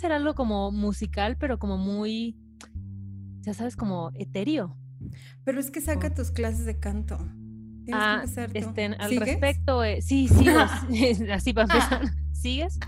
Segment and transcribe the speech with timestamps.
[0.00, 2.36] hacer algo como musical, pero como muy,
[3.42, 4.76] ya sabes, como etéreo.
[5.44, 7.18] Pero es que saca tus clases de canto.
[7.84, 8.58] Tienes Ah, que empezar tú.
[8.58, 9.28] este, al ¿Sigues?
[9.28, 10.58] respecto, eh, sí, sigo,
[11.32, 12.02] así para empezar.
[12.32, 12.78] ¿Sigues?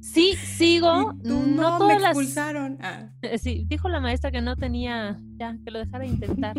[0.00, 1.14] Sí, sigo.
[1.24, 2.10] Tú, no, no, me todas las.
[2.10, 2.78] expulsaron.
[2.82, 3.08] Ah.
[3.38, 6.54] Sí, dijo la maestra que no tenía, ya, que lo dejara intentar.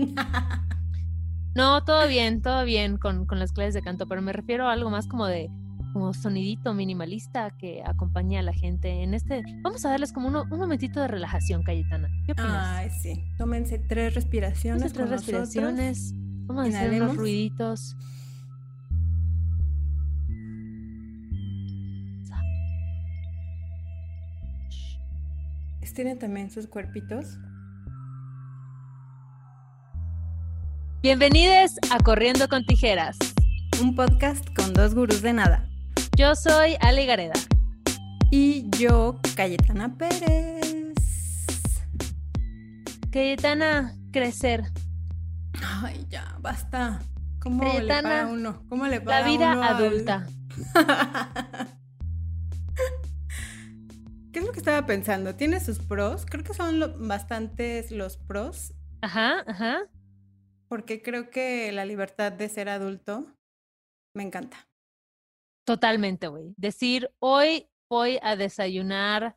[1.56, 4.74] No, todo bien, todo bien con, con las clases de canto, pero me refiero a
[4.74, 5.50] algo más como de
[5.96, 9.44] como sonidito minimalista que acompaña a la gente en este.
[9.62, 12.10] Vamos a darles como uno- un momentito de relajación, Cayetana.
[12.26, 12.68] ¿Qué opinas?
[12.68, 13.24] Ay, sí.
[13.38, 14.84] Tómense tres respiraciones.
[14.84, 15.42] Hacer tres con nosotros.
[15.54, 16.14] respiraciones.
[16.48, 17.96] Vamos a hacer unos ruiditos.
[25.82, 27.38] Estiren también sus cuerpitos.
[31.02, 33.18] Bienvenidos a Corriendo con Tijeras.
[33.82, 35.70] Un podcast con dos gurús de nada.
[36.16, 37.34] Yo soy Ale Gareda.
[38.32, 40.76] Y yo, Cayetana Pérez.
[43.12, 44.64] Cayetana, crecer.
[45.82, 47.00] Ay, ya, basta.
[47.40, 48.64] ¿Cómo le Cayetana, para uno?
[48.70, 50.28] ¿Cómo le La vida uno al- adulta.
[54.32, 55.36] ¿Qué es lo que estaba pensando?
[55.36, 56.26] ¿Tiene sus pros?
[56.26, 59.84] Creo que son lo- bastantes los pros, Ajá, ajá.
[60.68, 63.28] porque creo que la libertad de ser adulto
[64.14, 64.58] me encanta.
[65.66, 66.54] Totalmente, güey.
[66.58, 69.36] Decir, hoy voy a desayunar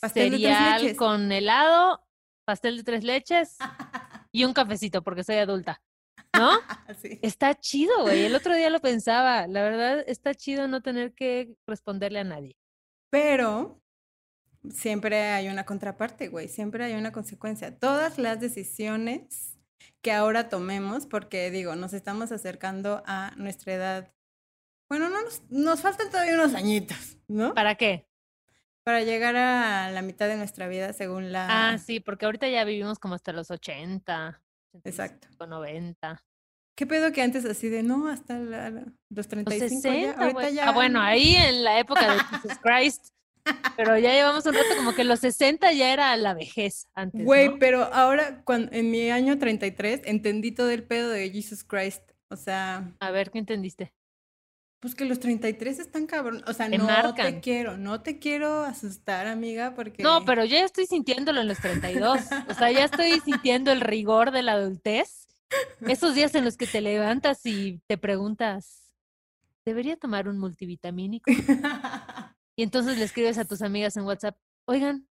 [0.00, 0.96] Pastel de tres cereal leches.
[0.96, 2.06] con helado,
[2.44, 3.56] pastel de tres leches
[4.32, 5.82] y un cafecito porque soy adulta.
[6.36, 6.50] ¿No?
[7.22, 8.24] Está chido, güey.
[8.24, 9.46] El otro día lo pensaba.
[9.46, 12.56] La verdad, está chido no tener que responderle a nadie.
[13.10, 13.80] Pero
[14.70, 16.48] siempre hay una contraparte, güey.
[16.48, 17.76] Siempre hay una consecuencia.
[17.78, 19.58] Todas las decisiones
[20.02, 24.12] que ahora tomemos, porque digo, nos estamos acercando a nuestra edad.
[24.88, 27.54] Bueno, no nos, nos faltan todavía unos añitos, ¿no?
[27.54, 28.06] ¿Para qué?
[28.84, 31.72] Para llegar a la mitad de nuestra vida según la...
[31.72, 34.40] Ah, sí, porque ahorita ya vivimos como hasta los 80.
[34.84, 35.26] Exacto.
[35.38, 36.24] 85, 90.
[36.74, 39.90] ¿Qué pedo que antes así de no hasta la- la- los Los 35 ya?
[39.92, 40.68] 60, Ahorita ya.
[40.68, 43.08] Ah, bueno, ahí en la época de Jesus Christ.
[43.76, 47.24] Pero ya llevamos un rato como que los 60 ya era la vejez antes.
[47.24, 47.58] Güey, ¿no?
[47.58, 52.02] pero ahora cuando, en mi año 33 entendí todo el pedo de Jesus Christ.
[52.30, 53.92] O sea, A ver, ¿qué entendiste?
[54.80, 56.42] Pues que los 33 están cabrón.
[56.46, 57.26] O sea, Te no marcan.
[57.34, 60.02] te quiero, no te quiero asustar, amiga, porque...
[60.02, 62.20] No, pero yo ya estoy sintiéndolo en los 32.
[62.48, 65.26] O sea, ya estoy sintiendo el rigor de la adultez.
[65.80, 68.94] Esos días en los que te levantas y te preguntas,
[69.64, 71.30] ¿debería tomar un multivitamínico?
[72.56, 75.08] Y entonces le escribes a tus amigas en WhatsApp, oigan,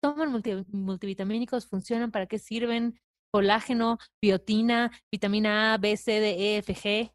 [0.00, 2.98] toman multi- multivitamínicos, funcionan, ¿para qué sirven?
[3.32, 7.12] Colágeno, biotina, vitamina A, B, C, D, E, F, G.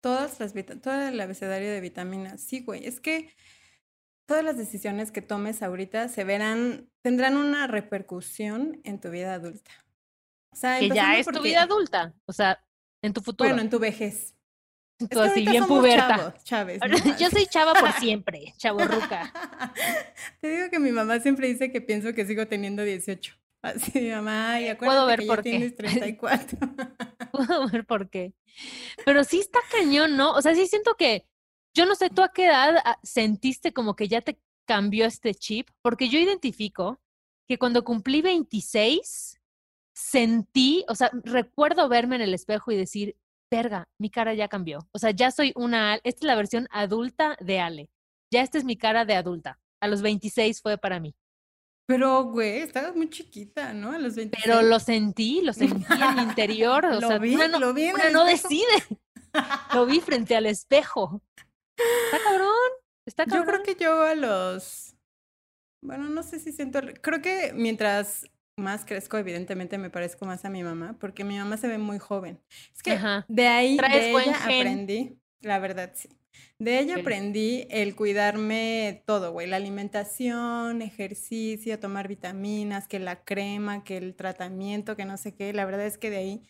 [0.00, 2.40] Todas las todo el abecedario de vitaminas.
[2.40, 2.86] Sí, güey.
[2.86, 3.34] Es que
[4.26, 9.70] todas las decisiones que tomes ahorita se verán, tendrán una repercusión en tu vida adulta.
[10.52, 12.14] O sea, Que ya es tu porque- vida adulta.
[12.26, 12.62] O sea,
[13.02, 13.48] en tu futuro.
[13.50, 14.34] Bueno, en tu vejez.
[15.10, 16.16] Tú así, bien puberta.
[16.16, 16.86] chavos, chaves, ¿no?
[17.20, 19.30] Yo soy chava por siempre, chavorruca.
[20.40, 23.36] Te digo que mi mamá siempre dice que pienso que sigo teniendo 18.
[23.66, 25.50] Así, mi mamá, ay, acuérdate Puedo ver que por ya qué.
[25.50, 26.58] tienes 34.
[27.32, 28.32] Puedo ver por qué.
[29.04, 30.32] Pero sí está cañón, ¿no?
[30.32, 31.26] O sea, sí siento que,
[31.74, 35.34] yo no sé, ¿tú a qué edad ah, sentiste como que ya te cambió este
[35.34, 35.68] chip?
[35.82, 37.00] Porque yo identifico
[37.48, 39.40] que cuando cumplí 26,
[39.94, 43.16] sentí, o sea, recuerdo verme en el espejo y decir,
[43.50, 44.88] verga, mi cara ya cambió.
[44.92, 47.90] O sea, ya soy una, esta es la versión adulta de Ale.
[48.32, 49.58] Ya esta es mi cara de adulta.
[49.80, 51.14] A los 26 fue para mí.
[51.86, 53.92] Pero, güey, estabas muy chiquita, ¿no?
[53.92, 54.44] A los 26.
[54.44, 56.84] Pero lo sentí, lo sentí en mi interior.
[56.84, 58.66] O Lo sea, vi, una no, lo vi en una no decide.
[59.74, 61.20] Lo vi frente al espejo.
[61.76, 62.48] Está cabrón.
[63.06, 63.46] Está Yo cabrón.
[63.46, 64.96] creo que yo a los.
[65.84, 66.80] Bueno, no sé si siento.
[67.02, 68.26] Creo que mientras
[68.58, 71.98] más crezco, evidentemente me parezco más a mi mamá, porque mi mamá se ve muy
[71.98, 72.40] joven.
[72.74, 73.26] Es que Ajá.
[73.28, 76.08] de ahí de ella aprendí, la verdad sí.
[76.58, 83.84] De ella aprendí el cuidarme todo, güey, la alimentación, ejercicio, tomar vitaminas, que la crema,
[83.84, 85.52] que el tratamiento, que no sé qué.
[85.52, 86.42] La verdad es que de ahí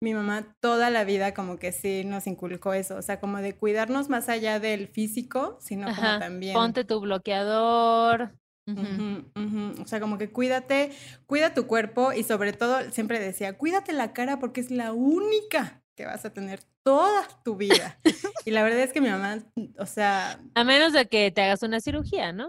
[0.00, 3.54] mi mamá toda la vida como que sí nos inculcó eso, o sea, como de
[3.54, 6.18] cuidarnos más allá del físico, sino como Ajá.
[6.18, 8.32] también Ponte tu bloqueador.
[8.66, 10.90] O sea, como que cuídate,
[11.26, 15.79] cuida tu cuerpo y sobre todo siempre decía, cuídate la cara porque es la única
[16.00, 17.98] que vas a tener toda tu vida.
[18.46, 19.38] y la verdad es que mi mamá,
[19.78, 22.48] o sea, A menos de que te hagas una cirugía, ¿no?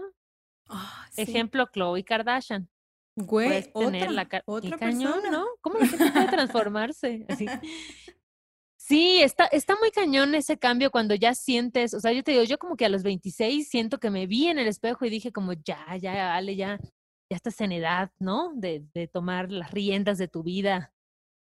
[0.70, 2.66] ah, sí, Ejemplo, Chloe Kardashian.
[3.14, 5.30] güey, tener la otra cañón, persona.
[5.30, 5.46] ¿no?
[5.60, 7.26] ¿Cómo la gente puede transformarse?
[7.28, 7.46] Así.
[8.78, 12.44] Sí, está, está muy cañón ese cambio cuando ya sientes, o sea, yo te digo,
[12.44, 15.30] yo como que a los 26 siento que me vi en el espejo y dije
[15.30, 16.78] como, ya, ya, Ale, ya,
[17.30, 18.52] ya estás en edad, ¿no?
[18.54, 20.92] De, de tomar las riendas de tu vida,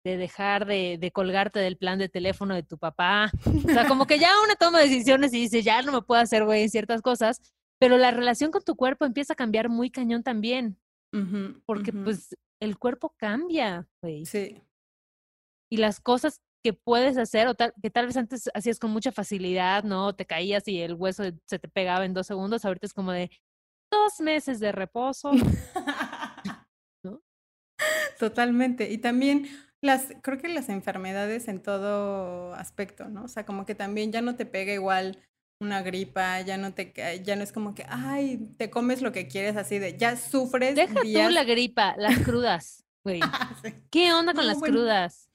[0.07, 3.33] de dejar de, de, colgarte del plan de teléfono de tu papá.
[3.45, 6.45] O sea, como que ya uno toma decisiones y dice, ya no me puedo hacer,
[6.45, 7.41] güey, en ciertas cosas,
[7.81, 10.79] pero la relación con tu cuerpo empieza a cambiar muy cañón también.
[11.65, 14.25] porque pues el cuerpo cambia, güey.
[14.27, 14.63] Sí.
[15.71, 19.11] Y las cosas que puedes hacer, o tal, que tal vez antes hacías con mucha
[19.11, 20.15] facilidad, ¿no?
[20.15, 23.31] Te caías y el hueso se te pegaba en dos segundos, ahorita es como de
[23.91, 25.33] dos meses de reposo.
[27.03, 27.23] ¿no?
[28.19, 28.91] Totalmente.
[28.91, 29.49] Y también
[29.83, 33.25] las, creo que las enfermedades en todo aspecto, ¿no?
[33.25, 35.19] O sea, como que también ya no te pega igual
[35.61, 36.93] una gripa, ya no te
[37.25, 40.75] ya no es como que, ay, te comes lo que quieres así de, ya sufres.
[40.75, 42.87] Deja tú la gripa, las crudas.
[43.91, 45.31] ¿Qué onda con las crudas?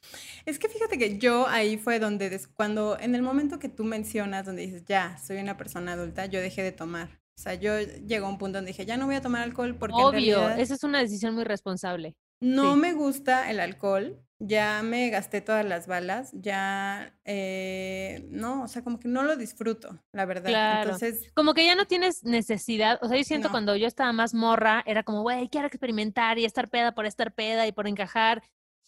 [0.46, 4.46] Es que fíjate que yo ahí fue donde, cuando, en el momento que tú mencionas,
[4.46, 7.22] donde dices, ya, soy una persona adulta, yo dejé de tomar.
[7.38, 9.76] O sea, yo llegó a un punto donde dije, ya no voy a tomar alcohol
[9.76, 9.96] porque...
[9.96, 12.16] Obvio, esa es una decisión muy responsable.
[12.42, 18.68] No me gusta el alcohol, ya me gasté todas las balas, ya eh, no, o
[18.68, 20.50] sea, como que no lo disfruto, la verdad.
[20.50, 20.92] Claro.
[20.94, 24.34] Entonces, como que ya no tienes necesidad, o sea, yo siento cuando yo estaba más
[24.34, 28.42] morra, era como, güey, quiero experimentar y estar peda por estar peda y por encajar.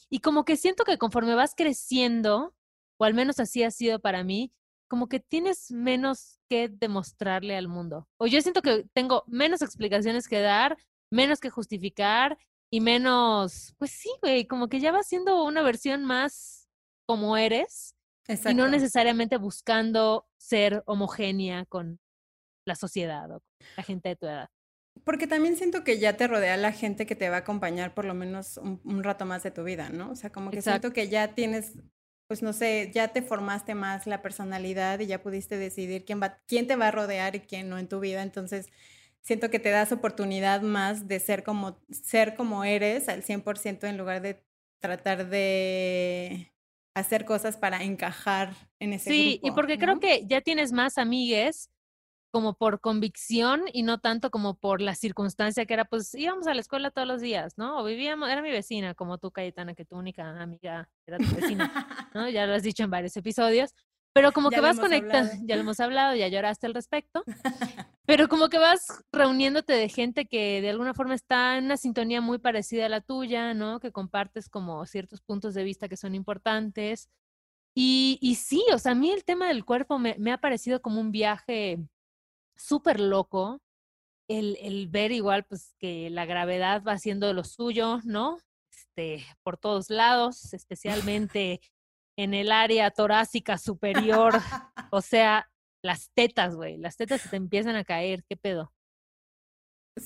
[0.10, 2.56] Y como que siento que conforme vas creciendo,
[2.98, 4.52] o al menos así ha sido para mí,
[4.88, 8.08] como que tienes menos que demostrarle al mundo.
[8.18, 10.78] O yo siento que tengo menos explicaciones que dar,
[11.12, 12.40] menos que justificar
[12.74, 16.68] y menos, pues sí, güey, como que ya vas siendo una versión más
[17.06, 17.94] como eres
[18.28, 22.00] y no necesariamente buscando ser homogénea con
[22.66, 23.44] la sociedad o
[23.78, 24.50] la gente de tu edad.
[25.04, 28.06] Porque también siento que ya te rodea la gente que te va a acompañar por
[28.06, 30.10] lo menos un, rato más de tu vida, ¿no?
[30.10, 31.74] O sea, como que siento que ya tienes,
[32.26, 36.40] pues no sé, ya te formaste más la personalidad y ya pudiste decidir quién va,
[36.48, 38.24] quién te va a rodear y quién no en tu vida.
[38.24, 38.72] Entonces,
[39.24, 43.98] siento que te das oportunidad más de ser como, ser como eres al 100% en
[43.98, 44.44] lugar de
[44.80, 46.54] tratar de
[46.96, 49.48] hacer cosas para encajar en ese sí, grupo.
[49.48, 51.70] Sí, y porque creo que ya tienes más amigues
[52.32, 56.54] como por convicción y no tanto como por la circunstancia que era, pues íbamos a
[56.56, 57.78] la escuela todos los días, ¿no?
[57.78, 62.10] O vivíamos, era mi vecina, como tú, Cayetana, que tu única amiga era tu vecina,
[62.16, 62.28] ¿no?
[62.30, 63.76] Ya lo has dicho en varios episodios.
[64.14, 67.24] Pero como que vas conectando, ya lo hemos hablado, ya lloraste al respecto,
[68.06, 72.22] pero como que vas reuniéndote de gente que de alguna forma está en una sintonía
[72.22, 73.80] muy parecida a la tuya, ¿no?
[73.80, 77.10] Que compartes como ciertos puntos de vista que son importantes.
[77.76, 80.82] Y, y sí, o sea, a mí el tema del cuerpo me, me ha parecido
[80.82, 81.80] como un viaje
[82.56, 83.62] súper loco,
[84.30, 88.38] el, el ver igual pues que la gravedad va haciendo lo suyo, ¿no?
[88.72, 91.62] Este, por todos lados, especialmente
[92.18, 94.34] en el área torácica superior.
[94.92, 95.50] o sea,
[95.84, 96.78] las tetas, güey.
[96.78, 98.24] Las tetas se te empiezan a caer.
[98.28, 98.74] ¿Qué pedo?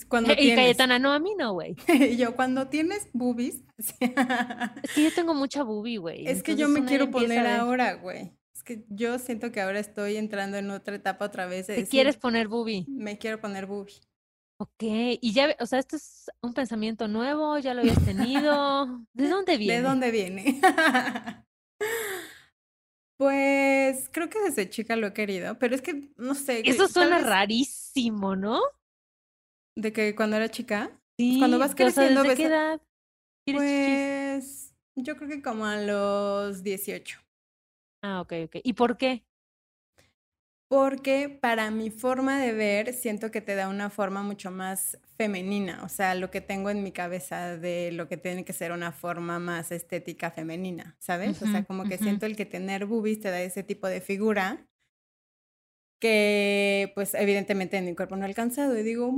[0.10, 1.76] Cuando y Cayetana, no, a mí no, güey.
[2.18, 3.64] yo, cuando tienes boobies.
[3.78, 3.94] es
[4.94, 6.28] que yo tengo mucha boobie, güey.
[6.28, 8.34] Es que yo me quiero poner ahora, güey.
[8.54, 11.68] Es que yo siento que ahora estoy entrando en otra etapa otra vez.
[11.68, 12.86] ¿Te quieres poner boobie?
[12.90, 14.02] Me quiero poner boobie.
[14.60, 14.82] Ok,
[15.22, 19.06] y ya, o sea, esto es un pensamiento nuevo, ya lo habías tenido.
[19.14, 19.76] ¿De dónde viene?
[19.76, 20.60] ¿De dónde viene?
[23.18, 26.62] Pues creo que desde chica lo he querido, pero es que no sé.
[26.64, 28.62] Eso suena rarísimo, ¿no?
[29.76, 30.92] ¿De que cuando era chica?
[31.18, 31.38] Sí.
[31.40, 32.22] Cuando vas creciendo.
[32.22, 32.82] ¿Desde qué edad?
[33.52, 37.20] Pues yo creo que como a los 18.
[38.04, 38.56] Ah, ok, ok.
[38.64, 39.24] ¿Y por qué?
[40.68, 45.84] Porque para mi forma de ver siento que te da una forma mucho más femenina,
[45.84, 48.92] o sea, lo que tengo en mi cabeza de lo que tiene que ser una
[48.92, 51.42] forma más estética femenina, ¿sabes?
[51.42, 54.68] o sea, como que siento el que tener boobies te da ese tipo de figura
[56.00, 59.12] que pues evidentemente en mi cuerpo no he alcanzado y digo,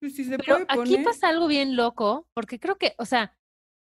[0.00, 3.36] pues si se Pero aquí pasa algo bien loco, porque creo que, o sea,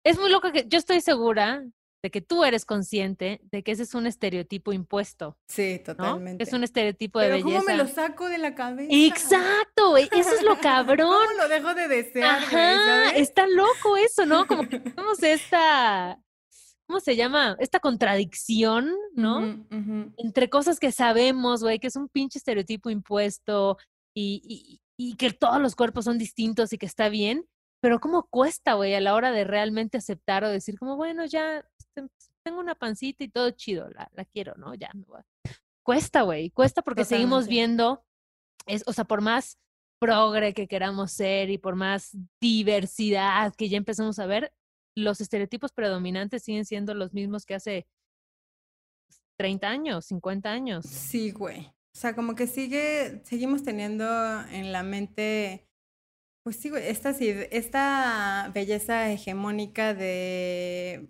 [0.03, 1.63] es muy loco que yo estoy segura
[2.03, 5.37] de que tú eres consciente de que ese es un estereotipo impuesto.
[5.47, 6.43] Sí, totalmente.
[6.43, 7.59] Es un estereotipo de belleza.
[7.59, 8.89] ¿Cómo me lo saco de la cabeza?
[8.91, 10.97] Exacto, eso es lo cabrón.
[10.97, 12.43] ¿Cómo lo dejo de desear?
[12.43, 14.45] Ajá, está loco eso, ¿no?
[14.45, 16.19] Como que tenemos esta,
[16.85, 17.55] ¿cómo se llama?
[17.59, 19.65] Esta contradicción, ¿no?
[20.17, 23.77] Entre cosas que sabemos, güey, que es un pinche estereotipo impuesto
[24.13, 27.47] y, y, y que todos los cuerpos son distintos y que está bien.
[27.83, 31.65] Pero cómo cuesta, güey, a la hora de realmente aceptar o decir como, bueno, ya
[32.43, 34.73] tengo una pancita y todo chido, la, la quiero, ¿no?
[34.75, 35.21] Ya me voy.
[35.83, 38.05] Cuesta, güey, cuesta porque seguimos viendo,
[38.65, 39.59] es, o sea, por más
[39.99, 44.53] progre que queramos ser y por más diversidad que ya empezamos a ver,
[44.95, 47.87] los estereotipos predominantes siguen siendo los mismos que hace
[49.39, 50.85] 30 años, 50 años.
[50.85, 51.67] Sí, güey.
[51.95, 54.05] O sea, como que sigue, seguimos teniendo
[54.49, 55.67] en la mente,
[56.43, 61.09] pues sí, güey, esta, esta belleza hegemónica de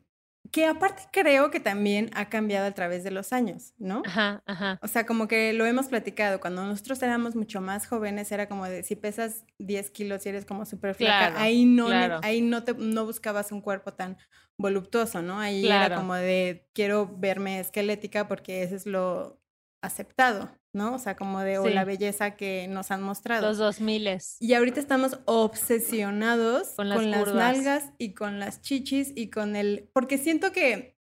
[0.53, 4.03] que aparte creo que también ha cambiado a través de los años, ¿no?
[4.05, 4.77] Ajá, ajá.
[4.83, 8.65] O sea, como que lo hemos platicado, cuando nosotros éramos mucho más jóvenes era como
[8.65, 11.87] de si pesas 10 kilos y eres como súper flaca, ahí no,
[12.21, 14.15] ahí no, te, no buscabas un cuerpo tan
[14.55, 15.39] voluptuoso, ¿no?
[15.39, 19.41] Ahí era como de quiero verme esquelética porque eso es lo
[19.81, 20.95] aceptado, ¿no?
[20.95, 23.47] O sea, como de o la belleza que nos han mostrado.
[23.47, 24.37] Los dos miles.
[24.39, 29.89] Y ahorita estamos obsesionados con las, nalgas y con las chichis y con el...
[29.93, 30.97] Porque siento que...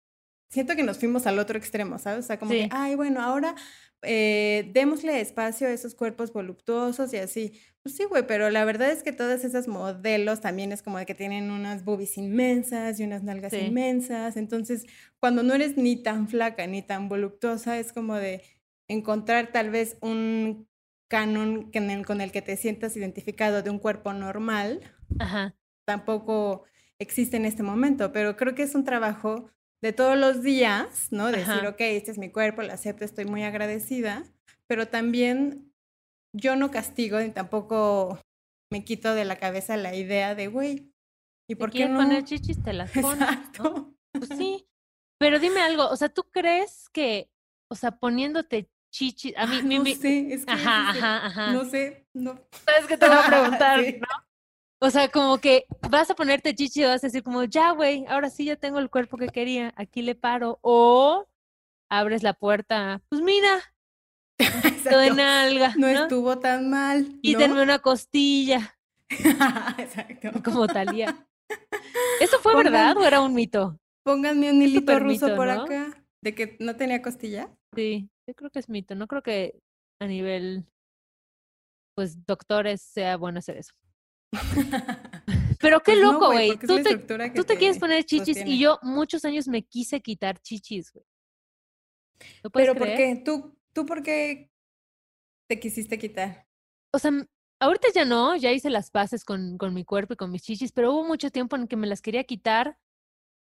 [0.49, 2.23] Siento que nos fuimos al otro extremo, ¿sabes?
[2.23, 3.53] O sea, como que, ay, bueno, ahora
[4.03, 7.53] eh, démosle espacio a esos cuerpos voluptuosos y así.
[7.83, 11.05] Pues sí, güey, pero la verdad es que todas esas modelos también es como de
[11.05, 14.37] que tienen unas boobies inmensas y unas nalgas inmensas.
[14.37, 14.85] Entonces,
[15.19, 18.43] cuando no eres ni tan flaca ni tan voluptuosa, es como de
[18.87, 20.67] encontrar tal vez un
[21.09, 21.71] canon
[22.05, 24.81] con el que te sientas identificado de un cuerpo normal,
[25.85, 26.65] tampoco
[26.99, 29.49] existe en este momento, pero creo que es un trabajo
[29.81, 31.31] de todos los días, ¿no?
[31.31, 34.23] Decir, ok, este es mi cuerpo, lo acepto, estoy muy agradecida,
[34.67, 35.71] pero también
[36.33, 38.19] yo no castigo ni tampoco
[38.71, 40.91] me quito de la cabeza la idea de, güey,
[41.47, 41.99] ¿y por qué no?
[41.99, 43.93] poner chichis, te las pones, Exacto.
[44.11, 44.67] Pues sí,
[45.19, 47.29] pero dime algo, o sea, ¿tú crees que,
[47.69, 49.33] o sea, poniéndote chichis.
[49.37, 51.53] A mí, no sé, es que ajá, ajá, ajá.
[51.53, 52.39] No sé, no.
[52.65, 53.79] ¿Sabes qué te voy a preguntar?
[53.79, 54.07] ¿no?
[54.79, 58.05] O sea, como que vas a ponerte chichis y vas a decir como, ya, güey,
[58.07, 60.59] ahora sí ya tengo el cuerpo que quería, aquí le paro.
[60.61, 61.27] O
[61.89, 63.61] abres la puerta, pues mira,
[64.39, 65.73] de nalga.
[65.77, 67.19] No, estuvo tan mal.
[67.21, 68.77] Y una costilla.
[69.77, 70.31] Exacto.
[70.43, 71.27] Como Talía.
[72.19, 73.79] ¿Eso fue verdad o era un mito?
[74.03, 76.03] Pónganme un hilito ruso por acá.
[76.21, 77.49] ¿De que no tenía costilla?
[77.75, 78.09] Sí.
[78.27, 79.59] Yo creo que es mito, no creo que
[80.01, 80.65] a nivel,
[81.95, 83.73] pues, doctores sea bueno hacer eso.
[85.59, 86.57] Pero qué pues loco, güey.
[86.57, 86.97] tú, te,
[87.29, 91.05] tú te, quieres poner chichis y yo muchos años me quise quitar chichis, güey.
[92.53, 93.21] Pero ¿por qué?
[93.23, 94.51] ¿Tú, ¿Tú por qué
[95.49, 96.47] te quisiste quitar?
[96.93, 97.11] O sea,
[97.59, 100.71] ahorita ya no, ya hice las paces con, con mi cuerpo y con mis chichis,
[100.71, 102.77] pero hubo mucho tiempo en que me las quería quitar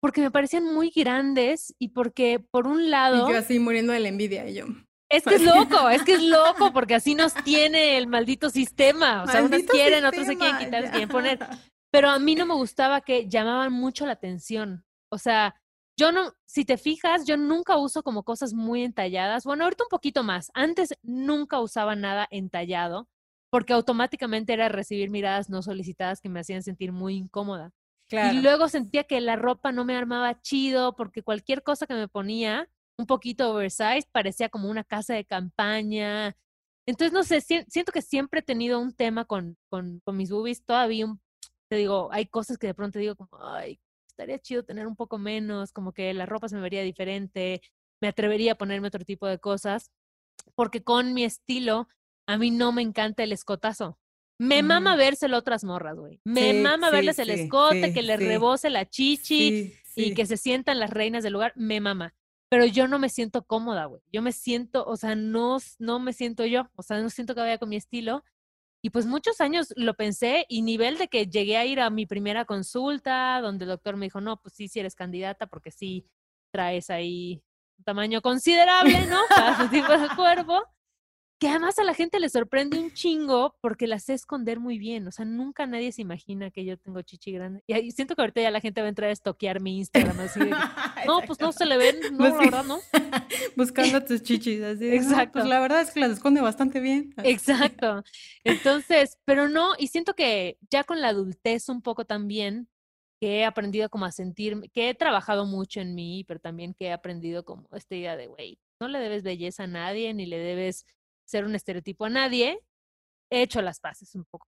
[0.01, 3.27] porque me parecían muy grandes y porque por un lado...
[3.27, 4.65] Y yo así muriendo de la envidia y yo...
[5.12, 9.24] Es que es loco, es que es loco, porque así nos tiene el maldito sistema.
[9.24, 11.39] O sea, unos quieren, otros se quieren quitar, se quieren poner.
[11.91, 14.86] Pero a mí no me gustaba que llamaban mucho la atención.
[15.12, 15.56] O sea,
[16.00, 19.44] yo no, si te fijas, yo nunca uso como cosas muy entalladas.
[19.44, 20.51] Bueno, ahorita un poquito más.
[20.53, 23.10] Antes nunca usaba nada entallado,
[23.51, 27.72] porque automáticamente era recibir miradas no solicitadas que me hacían sentir muy incómoda.
[28.12, 32.08] Y luego sentía que la ropa no me armaba chido porque cualquier cosa que me
[32.08, 36.36] ponía, un poquito oversized, parecía como una casa de campaña.
[36.86, 40.66] Entonces, no sé, siento que siempre he tenido un tema con, con, con mis boobies.
[40.66, 41.06] Todavía,
[41.70, 45.18] te digo, hay cosas que de pronto digo como, ay, estaría chido tener un poco
[45.18, 47.62] menos, como que la ropa se me vería diferente,
[48.01, 49.92] me atrevería a ponerme otro tipo de cosas,
[50.56, 51.88] porque con mi estilo,
[52.28, 53.98] a mí no me encanta el escotazo.
[54.39, 56.22] Me mama vérselo otras morras, güey.
[56.24, 60.89] Me mama verles el escote, que le rebose la chichi y que se sientan las
[60.89, 61.51] reinas del lugar.
[61.55, 62.15] Me mama.
[62.50, 64.01] Pero yo no me siento cómoda, güey.
[64.12, 66.69] Yo me siento, o sea, no, no me siento yo.
[66.75, 68.24] O sea, no siento que vaya con mi estilo.
[68.81, 72.05] Y pues muchos años lo pensé y nivel de que llegué a ir a mi
[72.05, 76.08] primera consulta, donde el doctor me dijo, no, pues sí, sí eres candidata porque sí
[76.53, 77.43] traes ahí
[77.77, 79.19] un tamaño considerable, ¿no?
[79.29, 80.63] Para tu tipo de cuerpo
[81.39, 85.08] que además a la gente le sorprende un chingo porque la sé esconder muy bien.
[85.08, 87.63] O sea, nunca nadie se imagina que yo tengo chichi grande.
[87.65, 90.39] Y siento que ahorita ya la gente va a entrar a estoquear mi Instagram así
[90.41, 90.50] de
[91.08, 92.79] no, pues no se le ven, no, la verdad, no.
[93.55, 94.89] Buscando tus chichis, así.
[94.89, 95.39] Exacto.
[95.39, 97.13] pues la verdad es que las esconde bastante bien.
[97.24, 98.03] Exacto.
[98.43, 102.67] Entonces, pero no, y siento que ya con la adultez un poco también,
[103.22, 106.88] que he aprendido como a sentir, que he trabajado mucho en mí, pero también que
[106.88, 110.38] he aprendido como esta idea de, güey, no le debes belleza a nadie, ni le
[110.38, 110.86] debes
[111.29, 112.59] ser un estereotipo a nadie,
[113.31, 114.48] he hecho las paces un poco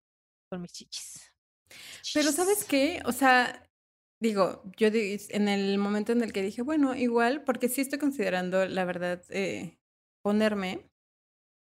[0.50, 1.31] con mis chichis.
[2.13, 3.01] Pero ¿sabes qué?
[3.05, 3.69] O sea,
[4.21, 8.65] digo, yo en el momento en el que dije, bueno, igual, porque sí estoy considerando,
[8.65, 9.77] la verdad, eh,
[10.23, 10.89] ponerme,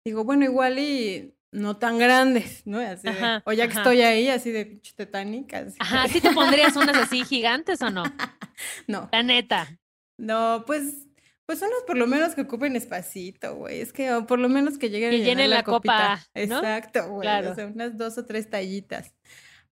[0.05, 2.79] digo, bueno, igual y no tan grandes, ¿no?
[2.79, 3.07] Así
[3.45, 5.65] o ya que estoy ahí, así de pinche tetánica.
[5.79, 8.03] Ajá, ¿sí te pondrías unas así gigantes o no?
[8.87, 9.09] no.
[9.11, 9.79] La neta.
[10.17, 11.08] No, pues
[11.49, 13.81] pues unos por lo menos que ocupen espacito, güey.
[13.81, 16.23] Es que por lo menos que lleguen que llenen la, copa.
[16.35, 17.27] Exacto, güey.
[17.47, 19.15] O sea, unas dos o tres tallitas.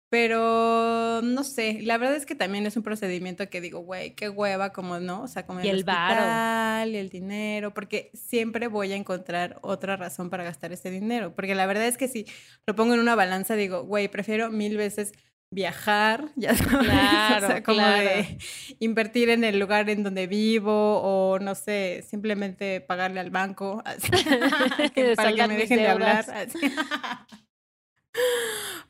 [0.07, 4.29] Pero no sé, la verdad es que también es un procedimiento que digo, güey, qué
[4.29, 6.21] hueva, como no, o sea, como Y el el varo.
[6.21, 11.35] hospital y el dinero, porque siempre voy a encontrar otra razón para gastar ese dinero.
[11.35, 12.25] Porque la verdad es que si
[12.65, 15.11] lo pongo en una balanza, digo, güey, prefiero mil veces
[15.55, 18.03] viajar, ya sabes, Claro, o sea, como claro.
[18.03, 18.37] de
[18.79, 24.11] invertir en el lugar en donde vivo o no sé, simplemente pagarle al banco así,
[24.93, 26.25] que- para que me dejen de hablar.
[26.29, 26.59] así.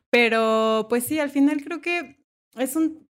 [0.10, 2.18] Pero pues sí, al final creo que
[2.56, 3.08] es un,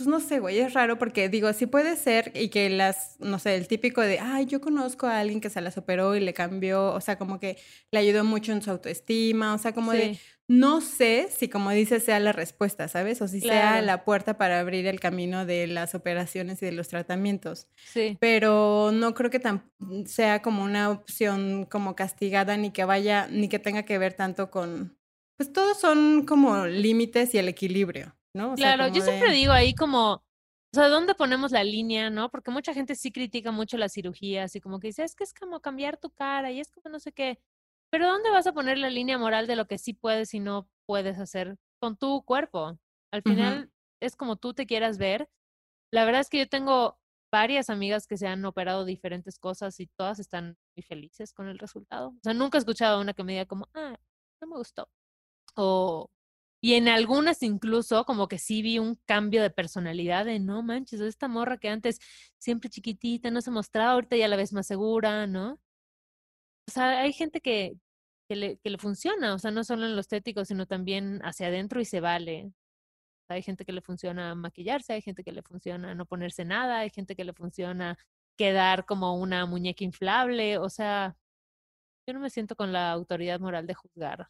[0.00, 3.38] pues no sé, güey, es raro porque digo, sí puede ser y que las, no
[3.38, 6.32] sé, el típico de, ay, yo conozco a alguien que se las operó y le
[6.32, 7.58] cambió, o sea, como que
[7.90, 12.02] le ayudó mucho en su autoestima, o sea, como de, no sé si como dices
[12.02, 13.20] sea la respuesta, ¿sabes?
[13.20, 16.88] O si sea la puerta para abrir el camino de las operaciones y de los
[16.88, 17.66] tratamientos.
[17.84, 18.16] sí.
[18.18, 19.70] Pero no creo que tan,
[20.06, 24.50] sea como una opción como castigada ni que vaya, ni que tenga que ver tanto
[24.50, 24.96] con,
[25.36, 28.52] pues todos son como límites y el equilibrio, ¿no?
[28.52, 30.22] O sea, Claro, yo siempre de- digo ahí como, o
[30.72, 32.30] sea, ¿dónde ponemos la línea, no?
[32.30, 35.34] Porque mucha gente sí critica mucho las cirugías y como que dice, es que es
[35.34, 37.40] como cambiar tu cara y es como no sé qué.
[37.90, 40.68] Pero ¿dónde vas a poner la línea moral de lo que sí puedes y no
[40.86, 42.78] puedes hacer con tu cuerpo?
[43.12, 45.28] Al final es como tú te quieras ver.
[45.92, 46.98] La verdad es que yo tengo
[47.32, 51.58] varias amigas que se han operado diferentes cosas y todas están muy felices con el
[51.58, 52.10] resultado.
[52.10, 53.96] O sea, nunca he escuchado a una que me diga como, ah,
[54.40, 54.88] no me gustó.
[55.56, 56.10] O,
[56.60, 61.00] y en algunas incluso como que sí vi un cambio de personalidad de no manches,
[61.00, 61.98] esta morra que antes
[62.38, 65.60] siempre chiquitita, no se mostraba, ahorita ya la ves más segura, ¿no?
[66.68, 67.74] O sea, hay gente que,
[68.28, 71.48] que, le, que le funciona, o sea, no solo en lo estético, sino también hacia
[71.48, 72.52] adentro y se vale.
[73.28, 76.80] O hay gente que le funciona maquillarse, hay gente que le funciona no ponerse nada,
[76.80, 77.96] hay gente que le funciona
[78.36, 81.16] quedar como una muñeca inflable, o sea,
[82.06, 84.28] yo no me siento con la autoridad moral de juzgar,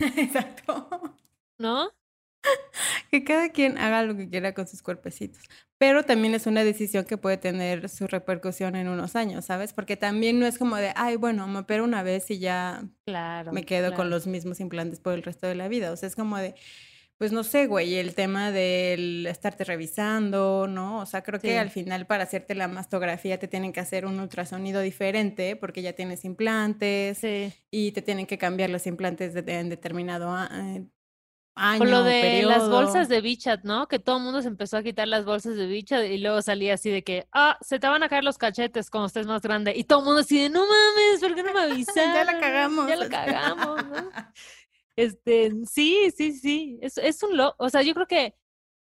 [0.16, 1.16] Exacto.
[1.58, 1.90] ¿No?
[3.10, 5.42] Que cada quien haga lo que quiera con sus cuerpecitos.
[5.78, 9.72] Pero también es una decisión que puede tener su repercusión en unos años, ¿sabes?
[9.72, 13.52] Porque también no es como de, ay, bueno, me opero una vez y ya Claro.
[13.52, 15.90] me quedo con los mismos implantes por el resto de la vida.
[15.92, 16.54] O sea, es como de,
[17.16, 21.00] pues no sé, güey, el tema del estarte revisando, ¿no?
[21.00, 21.56] O sea, creo que Sí.
[21.56, 25.92] al final para hacerte la mastografía te tienen que hacer un ultrasonido diferente porque ya
[25.94, 27.52] tienes implantes Sí.
[27.72, 30.28] y te tienen que cambiar los implantes de- en determinado
[31.58, 33.88] año, lo de las bolsas de Bichat, ¿no?
[33.88, 36.74] Que todo el mundo se empezó a quitar las bolsas de Bichat y luego salía
[36.74, 39.72] así de que, ah, se te van a caer los cachetes cuando estés más grande.
[39.76, 42.14] Y todo el mundo así de, no mames, ¿por qué no me avisaron?
[42.14, 42.88] Ya la cagamos.
[42.88, 44.10] Ya la cagamos, ¿no?
[44.96, 46.76] Este, sí, sí, sí.
[46.82, 48.34] Es, es un lo, o sea, yo creo que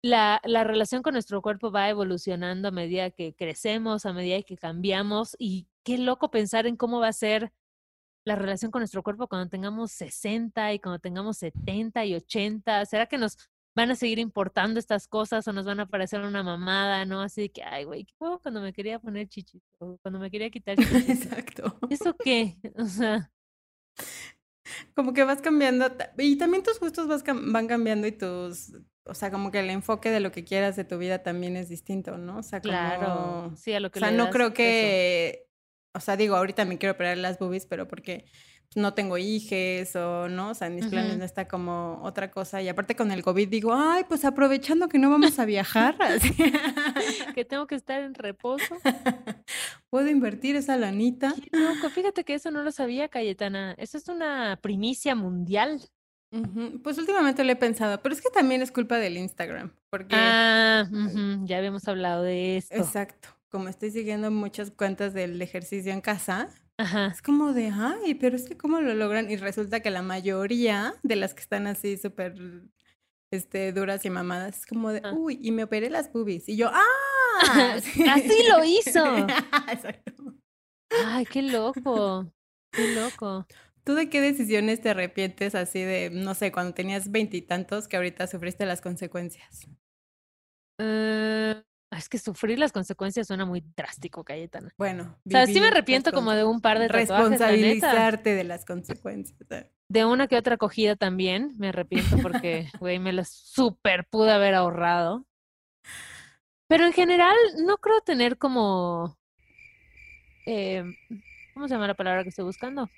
[0.01, 4.57] la, la relación con nuestro cuerpo va evolucionando a medida que crecemos, a medida que
[4.57, 5.37] cambiamos.
[5.39, 7.53] Y qué loco pensar en cómo va a ser
[8.25, 12.85] la relación con nuestro cuerpo cuando tengamos 60 y cuando tengamos 70 y 80.
[12.85, 13.37] ¿Será que nos
[13.75, 17.21] van a seguir importando estas cosas o nos van a parecer una mamada, no?
[17.21, 20.29] Así de que, ay, güey, qué huevo cuando me quería poner chichis o cuando me
[20.29, 21.25] quería quitar chichis.
[21.25, 21.77] Exacto.
[21.89, 22.57] ¿Eso qué?
[22.77, 23.31] O sea,
[24.95, 28.73] Como que vas cambiando y también tus gustos vas van cambiando y tus,
[29.05, 31.69] o sea, como que el enfoque de lo que quieras de tu vida también es
[31.69, 32.37] distinto, ¿no?
[32.37, 35.42] O sea, como, claro, sí, a lo que o sea, le no creo que,
[35.93, 38.25] o sea, digo, ahorita me quiero operar las boobies, pero porque
[38.75, 42.61] no tengo hijes o no, o sea, en mis planes no está como otra cosa.
[42.61, 46.33] Y aparte con el COVID digo, ay, pues aprovechando que no vamos a viajar, así,
[47.35, 48.75] que tengo que estar en reposo.
[49.89, 51.33] puedo invertir esa lanita.
[51.51, 53.75] Loco, fíjate que eso no lo sabía, Cayetana.
[53.77, 55.81] Eso es una primicia mundial.
[56.83, 60.15] Pues últimamente lo he pensado, pero es que también es culpa del Instagram, porque...
[60.17, 62.75] Ah, ujú, ya habíamos hablado de esto.
[62.75, 63.29] Exacto.
[63.53, 67.05] Como estoy siguiendo muchas cuentas del ejercicio en casa, Ajá.
[67.13, 69.29] es como de, ay, pero es que cómo lo logran.
[69.29, 72.33] Y resulta que la mayoría de las que están así súper
[73.31, 75.13] este, duras y mamadas, es como de, Ah.
[75.15, 76.49] uy, y me operé las boobies.
[76.49, 76.83] Y yo, ¡ah!
[77.83, 78.03] Sí.
[78.09, 79.05] Así lo hizo.
[79.71, 80.13] Exacto.
[81.05, 82.33] Ay, qué loco.
[82.71, 83.45] Qué loco.
[83.83, 88.25] ¿Tú de qué decisiones te arrepientes así de, no sé, cuando tenías veintitantos que ahorita
[88.25, 89.67] sufriste las consecuencias?
[90.79, 91.61] Eh,
[91.97, 94.73] es que sufrir las consecuencias suena muy drástico, Cayetana.
[94.77, 98.43] Bueno, O sea, sí me arrepiento como de un par de tatuajes, la responsabilizarte de
[98.43, 99.39] las consecuencias.
[99.51, 99.69] ¿eh?
[99.89, 104.55] De una que otra acogida también, me arrepiento porque, güey, me las super pude haber
[104.55, 105.25] ahorrado.
[106.67, 109.17] Pero en general, no creo tener como.
[110.45, 110.83] eh,
[111.53, 112.89] ¿Cómo se llama la palabra que estoy buscando?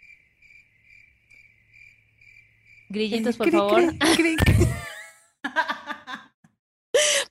[2.89, 3.83] Grillitos, por favor.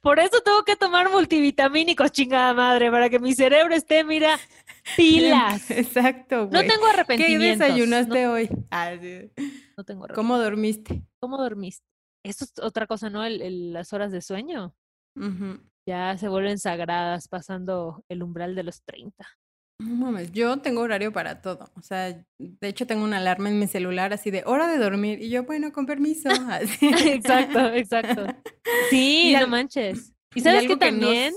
[0.05, 4.39] Por eso tengo que tomar multivitamínicos, chingada madre, para que mi cerebro esté, mira,
[4.97, 5.71] pilas.
[5.71, 7.67] Exacto, No tengo ¿Qué arrepentimientos.
[7.67, 8.49] desayunaste No, hoy?
[8.71, 9.31] Ah, sí.
[9.77, 10.15] no tengo arrepentimientos.
[10.15, 11.03] ¿Cómo dormiste?
[11.21, 11.83] ¿Cómo dormiste?
[12.23, 13.25] eso es otra cosa, ¿no?
[13.25, 14.75] El, el- las horas de sueño
[15.87, 19.27] ya se vuelven sagradas pasando el umbral de los 30.
[19.81, 21.69] No mames, yo tengo horario para todo.
[21.77, 25.21] O sea, de hecho tengo una alarma en mi celular así de hora de dormir.
[25.21, 26.29] Y yo, bueno, con permiso.
[26.49, 26.87] Así.
[27.09, 28.27] exacto, exacto.
[28.91, 30.13] Sí, Y no al- manches.
[30.35, 31.35] ¿Y Y sabes que algo que también?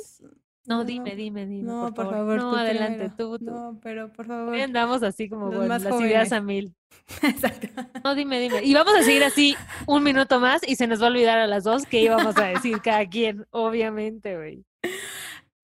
[0.65, 1.63] No, dime, dime, dime.
[1.63, 2.37] No, por, por favor.
[2.37, 3.45] No, tú adelante, tú, tú.
[3.45, 4.53] No, pero por favor.
[4.53, 6.75] Hoy andamos así como con las ideas a mil.
[7.23, 7.67] Exacto.
[8.03, 8.63] No, dime, dime.
[8.63, 9.55] Y vamos a seguir así
[9.87, 12.45] un minuto más y se nos va a olvidar a las dos que íbamos a
[12.47, 14.63] decir cada quien, obviamente, güey.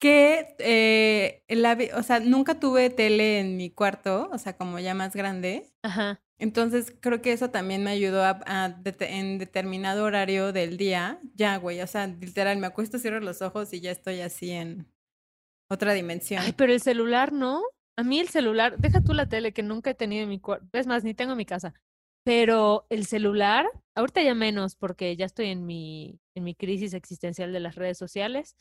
[0.04, 4.94] Que, eh, la o sea, nunca tuve tele en mi cuarto, o sea, como ya
[4.94, 5.72] más grande.
[5.82, 6.22] Ajá.
[6.38, 11.80] Entonces, creo que eso también me ayudó a, en determinado horario del día, ya, güey,
[11.80, 14.92] o sea, literal, me acuesto, cierro los ojos y ya estoy así en
[15.70, 16.44] otra dimensión.
[16.44, 17.64] Ay, pero el celular, ¿no?
[17.98, 20.68] A mí el celular, deja tú la tele que nunca he tenido en mi cuarto,
[20.74, 21.74] es más, ni tengo en mi casa.
[22.26, 27.54] Pero el celular, ahorita ya menos porque ya estoy en mi, en mi crisis existencial
[27.54, 28.58] de las redes sociales.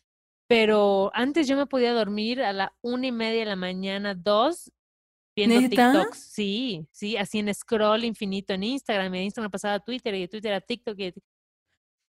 [0.48, 4.70] Pero antes yo me podía dormir a la una y media de la mañana, dos,
[5.34, 5.92] viendo ¿Neta?
[5.92, 6.18] TikToks.
[6.18, 9.14] Sí, sí, así en scroll infinito en Instagram.
[9.14, 10.98] y de Instagram pasaba a Twitter y de Twitter a TikTok.
[10.98, 11.22] Y de-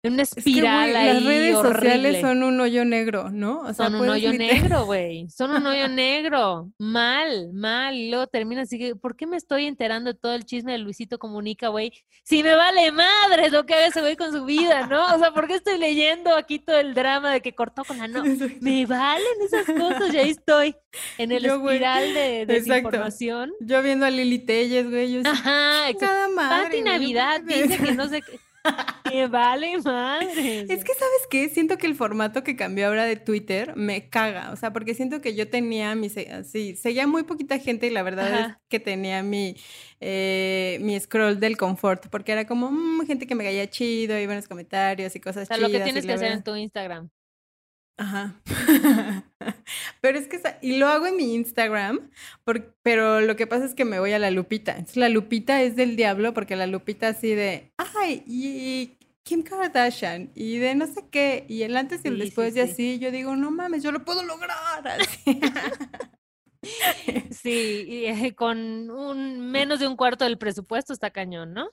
[0.03, 3.61] en una Es que, espiral ahí las redes sociales son un hoyo negro, ¿no?
[3.61, 5.29] O sea, Son un hoyo literal- negro, güey.
[5.29, 6.69] Son un hoyo negro.
[6.77, 7.95] Mal, mal.
[7.95, 10.77] Y luego termina así que, ¿por qué me estoy enterando de todo el chisme de
[10.79, 11.93] Luisito Comunica, güey?
[12.25, 15.05] Si me vale madre lo que haga ese güey con su vida, ¿no?
[15.15, 18.07] O sea, ¿por qué estoy leyendo aquí todo el drama de que cortó con la
[18.09, 18.23] no?
[18.59, 20.75] Me valen esas cosas y ahí estoy
[21.17, 23.53] en el Yo, espiral de desinformación.
[23.61, 25.99] Yo viendo a Lili Telles, güey, yo Ajá, exacto.
[25.99, 26.63] Cada madre.
[26.65, 28.37] Pati Navidad que- dice que no sé qué.
[29.11, 30.61] Me vale madre.
[30.61, 31.49] Es que, ¿sabes qué?
[31.49, 34.51] Siento que el formato que cambió ahora de Twitter me caga.
[34.51, 36.07] O sea, porque siento que yo tenía mi...
[36.31, 39.55] Así, seguía muy poquita gente y la verdad es que tenía mi,
[39.99, 42.07] eh, mi scroll del confort.
[42.09, 45.45] Porque era como mm, gente que me caía chido y buenos comentarios y cosas O
[45.45, 47.09] sea, lo que tienes que hacer en tu Instagram.
[47.97, 48.41] Ajá.
[50.01, 52.09] Pero es que, y lo hago en mi Instagram,
[52.43, 54.71] por- pero lo que pasa es que me voy a la Lupita.
[54.73, 60.31] Entonces, la Lupita es del diablo porque la Lupita así de, ay, y Kim Kardashian,
[60.35, 62.71] y de no sé qué, y el antes y el Sí, sí, después de sí.
[62.71, 64.85] así, yo digo, no mames, yo lo puedo lograr.
[64.87, 65.39] así.
[67.31, 71.69] Sí, y, eh, con un menos de un cuarto del presupuesto está cañón, ¿no?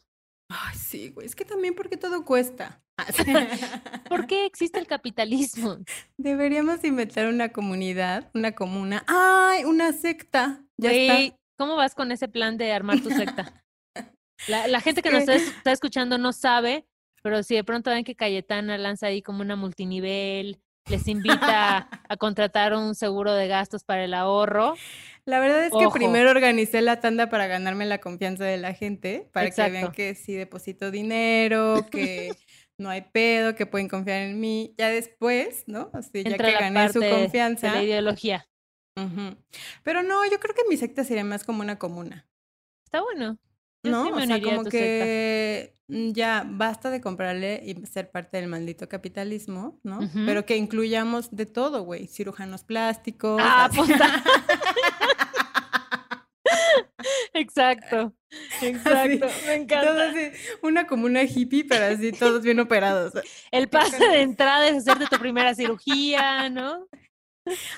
[0.53, 2.83] Ay, sí, güey, es que también porque todo cuesta.
[2.97, 3.23] Así.
[4.09, 5.79] ¿Por qué existe el capitalismo?
[6.19, 9.05] Deberíamos inventar una comunidad, una comuna.
[9.07, 10.63] ¡Ay, una secta!
[10.77, 11.37] Ya está.
[11.57, 13.63] ¿cómo vas con ese plan de armar tu secta?
[14.49, 16.87] La, la gente que nos está, es- está escuchando no sabe,
[17.23, 20.59] pero si de pronto ven que Cayetana lanza ahí como una multinivel,
[20.89, 24.77] les invita a contratar un seguro de gastos para el ahorro.
[25.25, 25.95] La verdad es que Ojo.
[25.95, 30.15] primero organicé la tanda para ganarme la confianza de la gente, para que vean que
[30.15, 32.33] sí deposito dinero, que
[32.79, 34.75] no hay pedo, que pueden confiar en mí.
[34.79, 35.91] Ya después, ¿no?
[35.93, 37.75] Así, ya Entra que la gané su parte de confianza.
[37.75, 38.47] la ideología.
[39.83, 42.29] Pero no, yo creo que mi secta sería más como una comuna,
[42.85, 43.39] Está bueno.
[43.83, 44.05] Yo ¿no?
[44.05, 45.73] sí o sea, como tu secta.
[45.91, 50.01] Mm, ya basta de comprarle y ser parte del maldito capitalismo, ¿no?
[50.27, 53.41] Pero que incluyamos de todo, güey, cirujanos plásticos.
[53.45, 53.81] Ah, así.
[53.81, 54.23] puta.
[57.33, 58.13] Exacto,
[58.61, 60.11] exacto, me encanta.
[60.11, 60.31] Así,
[60.63, 63.13] una comuna hippie, pero así todos bien operados.
[63.51, 66.87] El pase de entrada es hacerte tu primera cirugía, ¿no?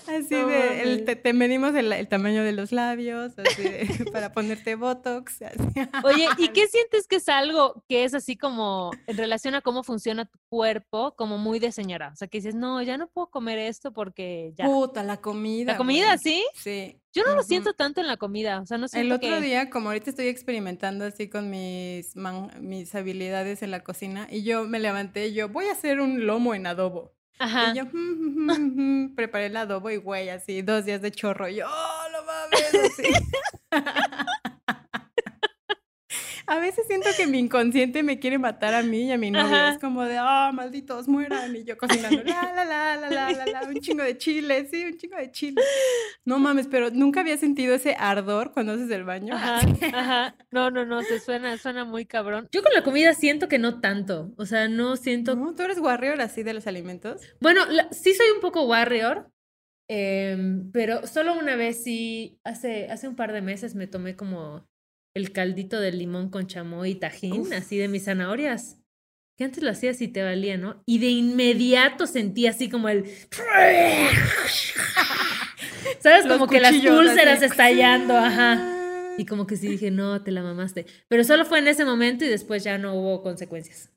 [0.09, 4.07] Así No de, el- te, te medimos el, el tamaño de los labios, así de-
[4.13, 5.43] para ponerte botox.
[5.43, 5.59] así.
[6.05, 9.83] Oye, ¿y qué sientes que es algo que es así como en relación a cómo
[9.83, 12.11] funciona tu cuerpo, como muy de señora?
[12.13, 14.65] O sea, que dices, no, ya no puedo comer esto porque ya.
[14.67, 15.73] Puta, la comida.
[15.73, 16.19] La comida, güey.
[16.19, 16.45] ¿sí?
[16.55, 16.99] Sí.
[17.15, 19.41] Yo no lo siento tanto en la comida, o sea, no El siento otro que...
[19.43, 24.45] día, como ahorita estoy experimentando así con mis, man- mis habilidades en la cocina, y
[24.45, 27.13] yo me levanté y yo voy a hacer un lomo en adobo.
[27.43, 27.73] Ajá.
[27.73, 31.11] Y yo "Mm, mm, mm, mm", preparé el adobo y güey, así dos días de
[31.11, 31.49] chorro.
[31.49, 32.93] Y yo, ¡oh, no mames!
[32.93, 33.13] así.
[36.53, 39.47] A veces siento que mi inconsciente me quiere matar a mí y a mi novio.
[39.47, 39.71] Ajá.
[39.73, 41.57] Es como de, ah, malditos, mueran.
[41.57, 44.85] Y yo cocinando, la, la, la, la, la, la, la, un chingo de chile, sí,
[44.85, 45.63] un chingo de chile.
[46.27, 49.35] No mames, pero nunca había sentido ese ardor cuando haces el baño.
[49.35, 49.61] Ajá,
[49.95, 50.37] ajá.
[50.51, 52.49] No, no, no, te suena, suena muy cabrón.
[52.53, 54.35] Yo con la comida siento que no tanto.
[54.37, 55.35] O sea, no siento.
[55.37, 55.55] ¿No?
[55.55, 57.23] ¿Tú eres warrior así de los alimentos?
[57.41, 59.31] Bueno, la- sí soy un poco warrior,
[59.89, 64.67] em, pero solo una vez sí, hace, hace un par de meses me tomé como
[65.15, 67.53] el caldito de limón con chamoy y tajín, Uf.
[67.53, 68.79] así de mis zanahorias.
[69.39, 70.83] Que antes lo hacías y te valía, ¿no?
[70.87, 73.05] Y de inmediato sentí así como el.
[76.01, 76.25] ¿Sabes?
[76.27, 77.47] Los Como que las úlceras así.
[77.47, 78.69] estallando, ajá.
[79.19, 80.87] Y como que sí dije, no, te la mamaste.
[81.09, 83.91] Pero solo fue en ese momento y después ya no hubo consecuencias.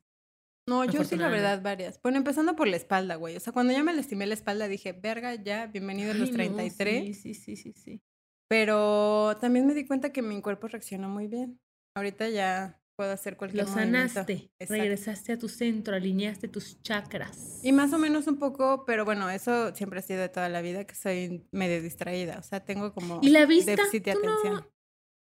[0.67, 2.01] No, yo sí, la verdad, varias.
[2.01, 3.35] Bueno, empezando por la espalda, güey.
[3.35, 6.49] O sea, cuando ya me lastimé la espalda dije, verga, ya, bienvenido a los Ay,
[6.49, 7.05] no, 33.
[7.17, 8.01] sí, sí, sí, sí, sí.
[8.47, 11.59] Pero también me di cuenta que mi cuerpo reaccionó muy bien.
[11.95, 17.59] Ahorita ya puedo hacer cualquier Lo sanaste, regresaste a tu centro, alineaste tus chakras.
[17.63, 20.61] Y más o menos un poco, pero bueno, eso siempre ha sido de toda la
[20.61, 22.37] vida, que soy medio distraída.
[22.39, 23.71] O sea, tengo como ¿Y la vista?
[23.71, 24.69] déficit de ¿Tú no atención.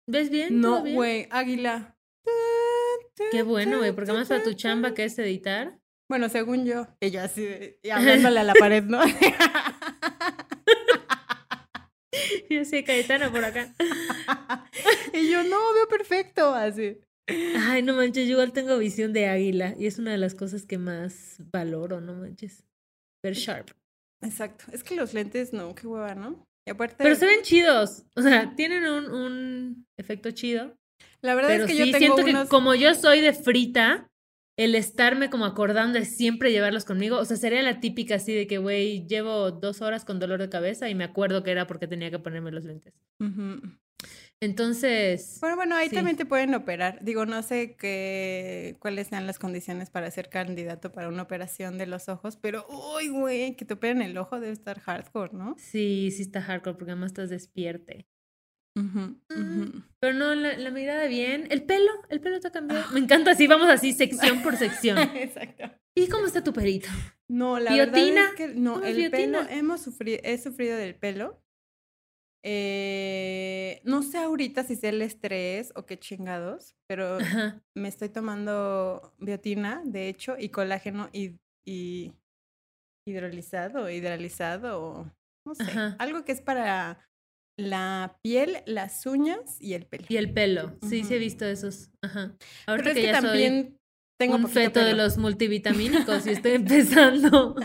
[0.08, 0.60] ¿Ves bien?
[0.60, 1.95] No, güey, águila.
[3.32, 5.79] Qué bueno, güey, porque más para tu chamba que es editar.
[6.10, 6.88] Bueno, según yo.
[7.01, 7.47] Yo así,
[7.91, 9.01] hablándole a la pared, ¿no?
[12.49, 13.73] Yo sé, Cayetana por acá.
[15.13, 16.97] y yo, no, veo perfecto, así.
[17.57, 20.65] Ay, no manches, yo igual tengo visión de águila y es una de las cosas
[20.65, 22.65] que más valoro, no manches.
[23.23, 23.69] Ver sharp.
[24.23, 24.65] Exacto.
[24.71, 26.43] Es que los lentes, no, qué hueva, ¿no?
[26.67, 30.75] Y aparte, Pero se ven chidos, o sea, tienen un, un efecto chido.
[31.21, 32.43] la verdad Pero es que sí, yo tengo siento unos...
[32.43, 34.08] que como yo soy de frita,
[34.61, 38.45] el estarme como acordando de siempre llevarlos conmigo, o sea, sería la típica así de
[38.45, 41.87] que, güey, llevo dos horas con dolor de cabeza y me acuerdo que era porque
[41.87, 42.93] tenía que ponerme los lentes.
[44.41, 45.95] Entonces, Bueno, bueno, ahí Sí.
[45.95, 46.99] también te pueden operar.
[47.03, 51.87] Digo, no sé qué, cuáles sean las condiciones para ser candidato para una operación de
[51.87, 55.55] los ojos, pero, uy, güey, que te operen el ojo debe estar hardcore, ¿no?
[55.57, 58.07] sí, sí está hardcore porque además estás despierte.
[58.75, 59.15] Ujú.
[59.99, 61.47] Pero no, la, la mirada bien.
[61.49, 62.91] El pelo, el pelo ha cambiado.
[62.93, 64.97] Me encanta así, vamos así, sección por sección.
[65.15, 65.71] Exacto.
[65.95, 66.88] ¿Y cómo está tu perito?
[67.27, 68.05] No, la ¿Biotina?
[68.05, 71.41] verdad es que no, ¿Cómo es el pelo, hemos sufrido, he sufrido del pelo.
[72.43, 77.62] Eh, no sé ahorita si sea el estrés o qué chingados, pero Ajá.
[77.75, 82.13] me estoy tomando biotina, de hecho, y colágeno y, y
[83.05, 85.12] hidrolizado, hidralizado, o
[85.45, 85.95] no sé, Ajá.
[85.99, 87.08] algo que es para
[87.59, 90.05] la piel, las uñas y el pelo.
[90.09, 90.77] Y el pelo.
[90.87, 91.89] Sí, sí he visto esos.
[92.01, 92.33] Ajá.
[92.39, 93.79] Pero Ahorita es que que soy también
[94.19, 97.55] tengo un feto de los multivitamínicos y estoy empezando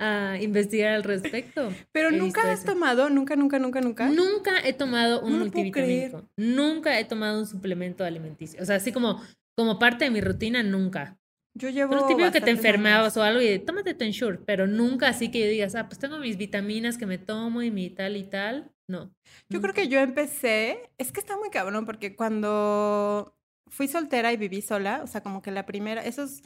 [0.00, 1.72] a investigar al respecto.
[1.92, 2.72] Pero he nunca has eso.
[2.72, 4.08] tomado, nunca, nunca, nunca, nunca.
[4.08, 6.28] Nunca he tomado un No multivitamínico.
[6.36, 8.60] Nunca he tomado un suplemento alimenticio.
[8.60, 9.22] O sea, así como,
[9.56, 11.18] como parte de mi rutina, nunca.
[11.54, 14.66] Yo llevo Pero típico que te enfermabas o algo y de, tómate tu Ensure, pero
[14.66, 17.90] nunca así que yo digas, ah, pues tengo mis vitaminas que me tomo y mi
[17.90, 18.71] tal y tal.
[18.88, 19.12] No.
[19.48, 23.36] Yo creo que yo empecé, es que está muy cabrón porque cuando
[23.68, 26.42] fui soltera y viví sola, o sea, como que la primera, esos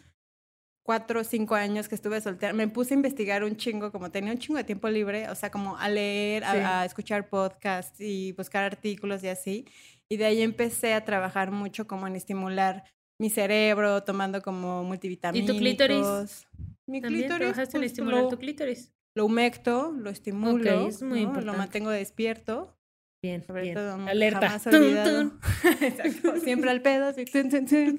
[0.84, 4.32] cuatro o cinco años que estuve soltera, me puse a investigar un chingo, como tenía
[4.32, 6.58] un chingo de tiempo libre, o sea, como a leer, a, Sí.
[6.62, 9.66] a escuchar podcasts y buscar artículos y así.
[10.08, 12.84] Y de ahí empecé a trabajar mucho como en estimular
[13.18, 15.56] mi cerebro, tomando como multivitamínicos.
[15.56, 16.46] clítoris?
[16.86, 18.92] Mi También clítoris, trabajaste en pues, estimular lo, tu clítoris.
[19.16, 21.40] Lo humecto, lo estimulo, es muy ¿no?
[21.40, 22.76] lo mantengo despierto.
[23.22, 23.74] Bien, Sobre bien.
[23.74, 24.46] todo, Alerta.
[24.46, 25.18] jamás Tun, olvidado.
[25.30, 25.40] tun.
[25.80, 27.96] Exacto, siempre al pedo, así, tun, así.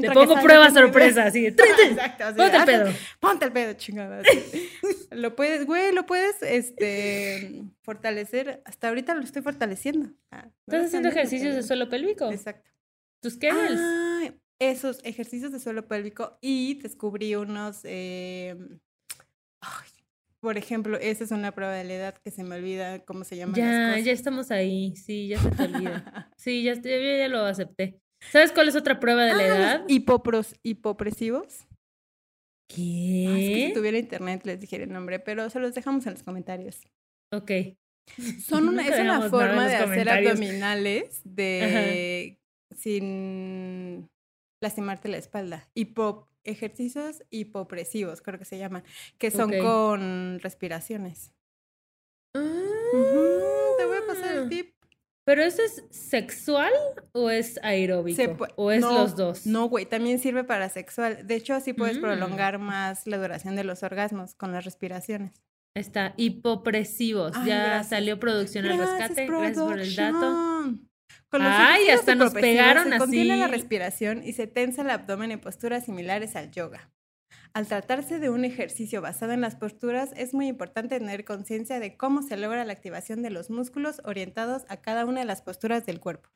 [0.00, 2.36] Le pongo prueba sorpresa, así Exacto, así.
[2.36, 2.92] ponte el ah, pedo.
[3.20, 4.22] Ponte el pedo, chingada.
[5.12, 8.62] Lo puedes, güey, lo puedes, este, fortalecer.
[8.64, 10.10] Hasta ahorita lo estoy fortaleciendo.
[10.32, 12.32] Ah, ¿Estás haciendo ejercicios de suelo pélvico?
[12.32, 12.68] Exacto.
[13.20, 13.80] ¿Tus Kegels?
[13.80, 18.56] Ah, esos ejercicios de suelo pélvico y descubrí unos, eh,
[19.60, 19.99] ay,
[20.40, 23.36] por ejemplo, esa es una probabilidad de la edad que se me olvida cómo se
[23.36, 24.04] llaman las Ya, cosas.
[24.04, 24.94] ya estamos ahí.
[24.96, 26.30] Sí, ya se te olvida.
[26.36, 28.00] Sí, ya, ya lo acepté.
[28.32, 29.84] ¿Sabes cuál es otra prueba de la Ah, edad?
[29.88, 31.66] hipopros- hipopresivos.
[32.68, 33.72] Ah, es que si ¿Qué?
[33.74, 36.80] tuviera internet les dijera el nombre, pero se los dejamos en los comentarios.
[37.32, 37.50] Ok.
[38.46, 42.38] Son una, es una forma de hacer abdominales de
[42.76, 44.08] sin
[44.62, 45.68] lastimarte la espalda.
[45.74, 48.82] Hipo, ejercicios hipopresivos, creo que se llaman,
[49.18, 51.32] que son con respiraciones.
[52.34, 52.40] Te
[53.86, 54.42] voy a pasar Ah.
[54.42, 54.74] el tip.
[55.26, 56.72] ¿Pero eso es sexual
[57.12, 58.48] o es aeróbico?
[58.56, 59.46] ¿O es no, los dos?
[59.46, 61.26] No, güey, también sirve para sexual.
[61.26, 62.00] De hecho, así puedes Mm.
[62.00, 65.40] prolongar más la duración de los orgasmos con las respiraciones.
[65.76, 67.32] Está, hipopresivos.
[67.36, 67.88] Ay, ya gracias.
[67.90, 69.26] salió producción al rescate.
[69.26, 70.74] Gracias por el dato.
[71.30, 73.54] Con los Ay, hasta nos pegaron se contiene la así.
[73.54, 76.90] respiración y se tensa el abdomen en posturas similares al yoga.
[77.52, 81.96] Al tratarse de un ejercicio basado en las posturas, es muy importante tener conciencia de
[81.96, 85.86] cómo se logra la activación de los músculos orientados a cada una de las posturas
[85.86, 86.30] del cuerpo.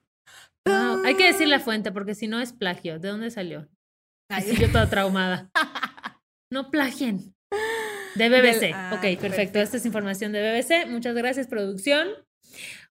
[0.66, 2.98] Wow, Hay que decir la fuente porque si no es plagio.
[2.98, 3.68] ¿De dónde salió?
[4.28, 5.50] Así yo toda traumada.
[6.50, 7.34] No plagien.
[8.14, 8.72] De BBC.
[8.74, 9.20] ah, ok, perfecto.
[9.22, 9.58] perfecto.
[9.60, 10.88] Esta es información de BBC.
[10.88, 12.08] Muchas gracias, producción.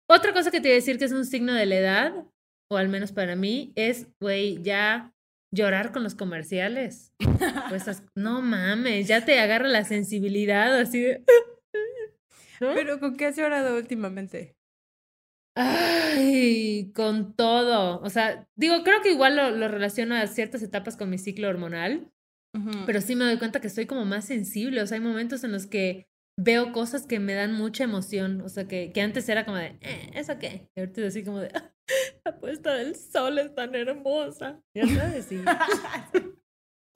[0.09, 2.25] Otra cosa que te iba a decir que es un signo de la edad,
[2.69, 5.13] o al menos para mí, es, güey, ya
[5.53, 7.13] llorar con los comerciales.
[7.69, 7.85] Pues,
[8.15, 11.23] no mames, ya te agarra la sensibilidad así de...
[12.59, 12.73] ¿No?
[12.75, 14.55] Pero ¿con qué has llorado últimamente?
[15.55, 17.99] Ay, con todo.
[18.01, 21.49] O sea, digo, creo que igual lo, lo relaciono a ciertas etapas con mi ciclo
[21.49, 22.09] hormonal.
[22.85, 24.81] pero sí me doy cuenta que estoy como más sensible.
[24.81, 28.41] O sea, hay momentos en los que veo cosas que me dan mucha emoción.
[28.41, 30.69] O sea, que, que antes era como de, eh, ¿eso qué?
[30.75, 31.51] Y ahorita es así como de,
[32.25, 34.61] la puesta del sol es tan hermosa.
[34.73, 35.41] Ya sabes, sí.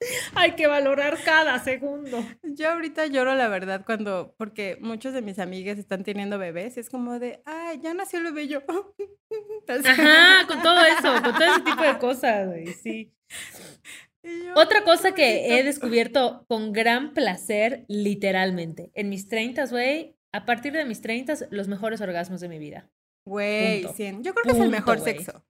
[0.34, 2.24] Hay que valorar cada segundo.
[2.42, 6.80] Yo ahorita lloro la verdad cuando, porque muchos de mis amigas están teniendo bebés y
[6.80, 8.62] es como de, ay, ya nació el bebé yo.
[9.84, 13.12] Ajá, con todo eso, con todo ese tipo de cosas, güey, sí.
[14.54, 20.72] Otra cosa que he descubierto con gran placer, literalmente, en mis 30, güey, a partir
[20.72, 22.90] de mis 30, los mejores orgasmos de mi vida.
[23.24, 25.44] Güey, Yo creo que es el mejor sexo.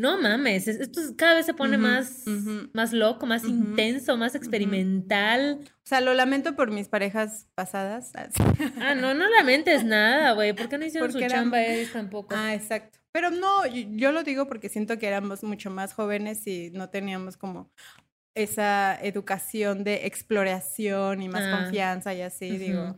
[0.00, 2.24] No mames, esto cada vez se pone más,
[2.72, 5.58] más loco, más intenso, más experimental.
[5.62, 8.12] O sea, lo lamento por mis parejas pasadas.
[8.80, 10.52] Ah, no, no lamentes nada, güey.
[10.52, 12.34] ¿Por qué no hicieron su chamba ellos tampoco?
[12.36, 12.98] Ah, exacto.
[13.10, 17.36] Pero no, yo lo digo porque siento que éramos mucho más jóvenes y no teníamos
[17.36, 17.72] como
[18.42, 22.96] esa educación de exploración y más ah, confianza y así, digo.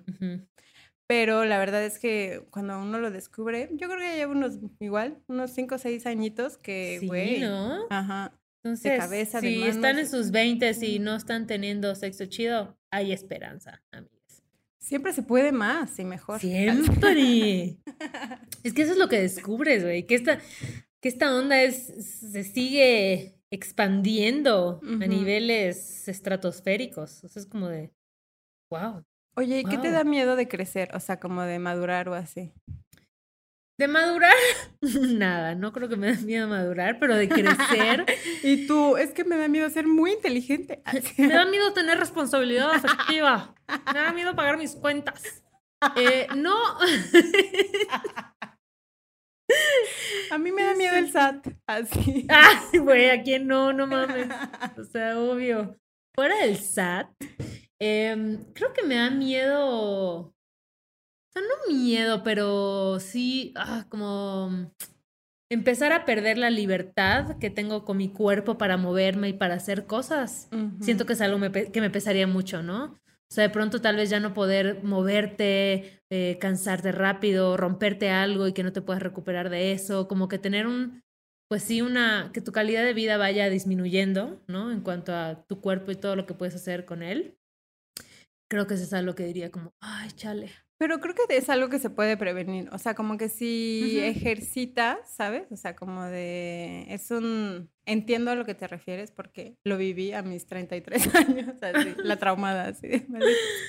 [1.06, 4.58] Pero la verdad es que cuando uno lo descubre, yo creo que ya lleva unos,
[4.78, 7.36] igual, unos 5 o 6 añitos que, güey.
[7.36, 7.86] Sí, ¿no?
[7.90, 8.32] Ajá.
[8.62, 13.12] Entonces, de cabeza, si están en sus 20 y no están teniendo sexo chido, hay
[13.12, 14.42] esperanza, amigas.
[14.78, 16.38] Siempre se puede más y mejor.
[16.38, 17.78] Siempre.
[18.62, 20.06] es que eso es lo que descubres, güey.
[20.06, 20.38] Que esta,
[21.00, 21.86] que esta onda es,
[22.20, 27.24] se sigue expandiendo a niveles estratosféricos.
[27.24, 27.92] O sea, es como de,
[28.70, 29.04] wow.
[29.36, 30.90] Oye, ¿y qué te da miedo de crecer?
[30.94, 32.52] O sea, como de madurar o así.
[33.78, 34.34] De madurar,
[34.82, 38.04] nada, no creo que me da miedo madurar, pero de crecer.
[38.42, 40.82] y tú, es que me da miedo ser muy inteligente.
[41.18, 43.54] me da miedo tener responsabilidad afectiva.
[43.92, 45.42] Me da miedo pagar mis cuentas.
[45.96, 46.54] Eh, no.
[50.30, 52.26] A mí me da miedo el SAT, así.
[52.28, 53.72] Ay, güey, ¿a quién no?
[53.72, 54.28] No mames.
[54.78, 55.76] O sea, obvio.
[56.14, 57.08] Fuera del SAT,
[57.80, 59.66] em, creo que me da miedo.
[59.66, 60.34] O
[61.32, 64.72] sea, no miedo, pero sí, ah, como
[65.50, 69.86] empezar a perder la libertad que tengo con mi cuerpo para moverme y para hacer
[69.86, 70.48] cosas.
[70.80, 73.00] Siento que es algo que me pesaría mucho, ¿no?
[73.30, 78.48] O sea, de pronto tal vez ya no poder moverte, eh, cansarte rápido, romperte algo
[78.48, 81.02] y que no te puedas recuperar de eso, como que tener un,
[81.48, 84.72] pues sí, una, que tu calidad de vida vaya disminuyendo, ¿no?
[84.72, 87.38] En cuanto a tu cuerpo y todo lo que puedes hacer con él.
[88.50, 90.50] Creo que eso es algo que diría como, ay, chale.
[90.80, 92.70] Pero creo que es algo que se puede prevenir.
[92.72, 95.52] O sea, como que si ejercitas, ¿sabes?
[95.52, 96.86] O sea, como de.
[96.88, 97.68] Es un.
[97.84, 102.16] Entiendo a lo que te refieres porque lo viví a mis 33 años, así, la
[102.18, 102.88] traumada, así.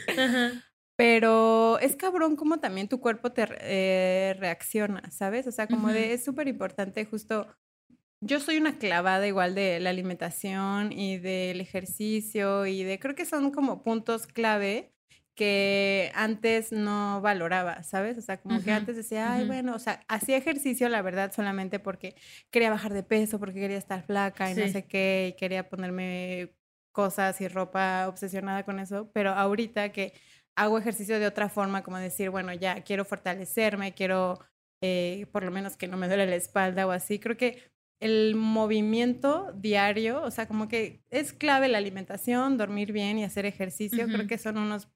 [0.96, 5.48] Pero es cabrón como también tu cuerpo te eh, reacciona, ¿sabes?
[5.48, 6.14] O sea, como de.
[6.14, 7.46] Es súper importante justo.
[8.22, 13.00] Yo soy una clavada igual de la alimentación y del ejercicio y de.
[13.00, 14.94] Creo que son como puntos clave
[15.36, 18.18] que antes no valoraba, ¿sabes?
[18.18, 21.80] O sea, como que antes decía, ay, bueno, o sea, hacía ejercicio, la verdad, solamente
[21.80, 22.16] porque
[22.50, 26.56] quería bajar de peso, porque quería estar flaca y no sé qué, y quería ponerme
[26.92, 30.14] cosas y ropa obsesionada con eso, pero ahorita que
[30.56, 34.40] hago ejercicio de otra forma, como decir, bueno, ya quiero fortalecerme, quiero
[34.84, 38.36] eh, por lo menos que no me duele la espalda o así, creo que el
[38.36, 44.08] movimiento diario, o sea, como que es clave la alimentación, dormir bien y hacer ejercicio,
[44.08, 44.90] creo que son unos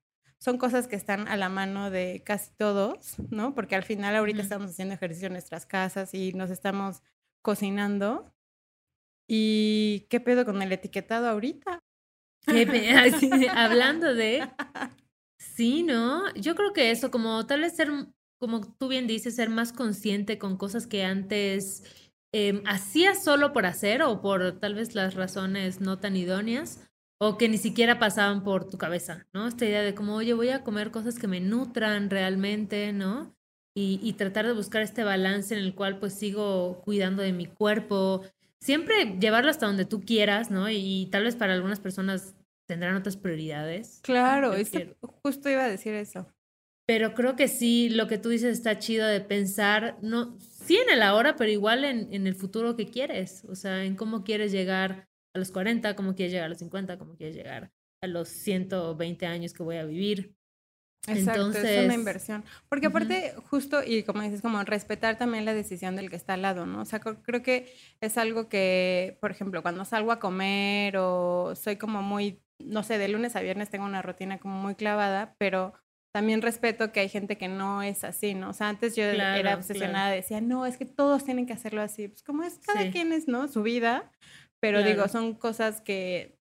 [0.46, 3.56] son cosas que están a la mano de casi todos, ¿no?
[3.56, 7.02] Porque al final ahorita estamos haciendo ejercicio en nuestras casas y nos estamos
[7.42, 8.32] cocinando.
[9.28, 11.80] ¿Y qué pedo con el etiquetado ahorita?
[13.56, 14.48] hablando de...
[15.38, 16.34] Sí, ¿no?
[16.36, 17.90] Yo creo que eso, como tal vez ser,
[18.40, 21.84] como tú bien dices, ser más consciente con cosas que antes
[22.34, 27.38] eh, hacías solo por hacer o por tal vez las razones no tan idóneas o
[27.38, 29.48] que ni siquiera pasaban por tu cabeza, ¿no?
[29.48, 33.36] Esta idea de como, oye, voy a comer cosas que me nutran realmente, ¿no?
[33.78, 37.46] Y, y, tratar de buscar este balance en el cual pues sigo cuidando de mi
[37.46, 38.24] cuerpo,
[38.62, 40.70] siempre llevarlo hasta donde tú quieras, ¿no?
[40.70, 42.36] Y, tal vez para algunas personas
[42.68, 44.00] tendrán otras prioridades.
[44.02, 44.54] Claro,
[45.22, 46.28] justo iba a decir eso.
[46.88, 50.90] Pero creo que sí, lo que tú dices está chido de pensar, no, sí en
[50.92, 54.52] el ahora, pero igual en, en el futuro que quieres, o sea, en cómo quieres
[54.52, 57.72] llegar a los 40, cómo quieres llegar a los 50, cómo quieres llegar
[58.02, 60.34] a los 120 años que voy a vivir.
[61.08, 62.44] Exacto, es una inversión.
[62.68, 66.42] Porque aparte, justo, y como dices, como respetar también la decisión del que está al
[66.42, 66.82] lado, ¿no?
[66.82, 67.72] O sea, creo que
[68.02, 72.98] es algo que, por ejemplo, cuando salgo a comer o soy como muy, no sé,
[72.98, 75.74] de lunes a viernes tengo una rutina como muy clavada, pero
[76.12, 78.50] también respeto que hay gente que no es así, ¿no?
[78.50, 82.08] O sea, antes yo era obsesionada, decía, no, es que todos tienen que hacerlo así.
[82.08, 83.48] Pues como es cada quien es, ¿no?
[83.50, 84.10] Su vida.
[84.66, 86.40] Pero digo, son cosas que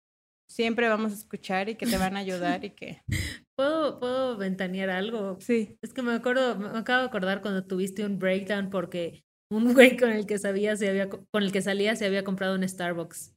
[0.50, 3.02] siempre vamos a escuchar y que te van a ayudar y que...
[3.56, 5.38] ¿Puedo, ¿Puedo ventanear algo?
[5.40, 5.78] Sí.
[5.82, 9.96] Es que me acuerdo, me acabo de acordar cuando tuviste un breakdown porque un güey
[9.98, 13.36] con el que sabía se había, con el que salía se había comprado un Starbucks.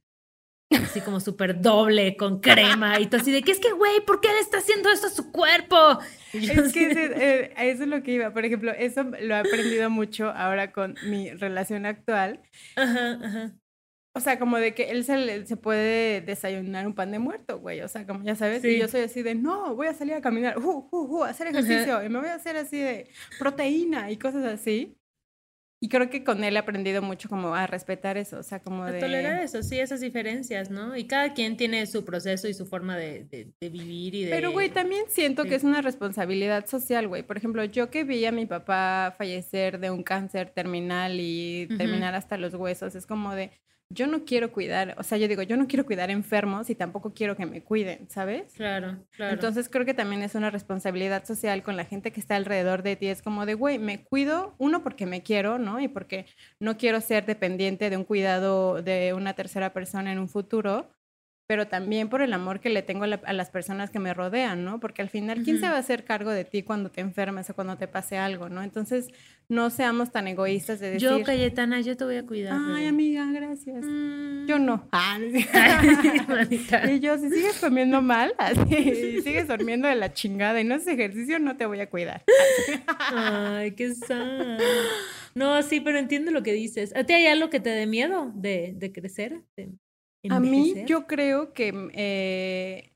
[0.72, 4.20] Así como súper doble, con crema y todo así de que es que, güey, ¿por
[4.20, 5.98] qué le está haciendo esto a su cuerpo?
[6.32, 8.32] Es que eh, eso es lo que iba.
[8.32, 12.40] Por ejemplo, eso lo he aprendido mucho ahora con mi relación actual.
[12.76, 13.52] Ajá, ajá.
[14.14, 17.80] O sea, como de que él se, se puede desayunar un pan de muerto, güey.
[17.80, 20.20] O sea, como ya sabes, y yo soy así de, no, voy a salir a
[20.20, 23.08] caminar, uh, uh, uh, hacer ejercicio, y me voy a hacer así de
[23.38, 24.98] proteína y cosas así.
[25.80, 28.84] Y creo que con él he aprendido mucho como a respetar eso, o sea, como
[28.84, 29.00] a de...
[29.00, 30.96] tolerar eso, sí, esas diferencias, ¿no?
[30.96, 34.30] Y cada quien tiene su proceso y su forma de, de, vivir y de...
[34.30, 37.24] Pero, güey, también siento que es una responsabilidad social, güey.
[37.24, 42.14] Por ejemplo, yo que vi a mi papá fallecer de un cáncer terminal y terminar
[42.14, 43.50] hasta los huesos, es como de,
[43.92, 47.12] yo no quiero cuidar, o sea, yo digo, yo no quiero cuidar enfermos y tampoco
[47.12, 48.52] quiero que me cuiden, ¿sabes?
[48.54, 49.34] Claro, claro.
[49.34, 52.96] Entonces creo que también es una responsabilidad social con la gente que está alrededor de
[52.96, 53.08] ti.
[53.08, 55.80] Es como de, güey, me cuido, uno, porque me quiero, ¿no?
[55.80, 56.26] Y porque
[56.58, 60.90] no quiero ser dependiente de un cuidado de una tercera persona en un futuro
[61.52, 64.80] pero también por el amor que le tengo a, las personas que me rodean, ¿no?
[64.80, 67.54] Porque al final, ¿quién se va a hacer cargo de ti cuando te enfermes o
[67.54, 68.62] cuando te pase algo, ¿no?
[68.62, 69.08] Entonces,
[69.50, 71.10] no seamos tan egoístas de decir...
[71.10, 72.58] Yo, Cayetana, yo te voy a cuidar.
[72.74, 73.84] Ay, amiga, gracias.
[73.84, 74.46] Mm.
[74.46, 74.88] Yo no.
[74.92, 75.18] Ah,
[76.90, 80.76] y yo, si sigues comiendo mal, así, y sigues durmiendo de la chingada y no
[80.76, 82.24] haces ejercicio, no te voy a cuidar.
[83.14, 84.58] Ay, qué sad.
[85.34, 86.96] No, sí, pero entiendo lo que dices.
[86.96, 89.42] ¿A ti hay algo que te dé miedo de, de crecer?
[90.28, 92.92] A mí yo creo que, mm, eh,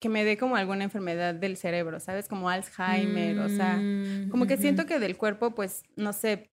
[0.00, 2.28] que me dé como alguna enfermedad del cerebro, ¿sabes?
[2.28, 3.86] Como Alzheimer, o sea,
[4.28, 6.50] como que siento que del cuerpo, pues, no sé,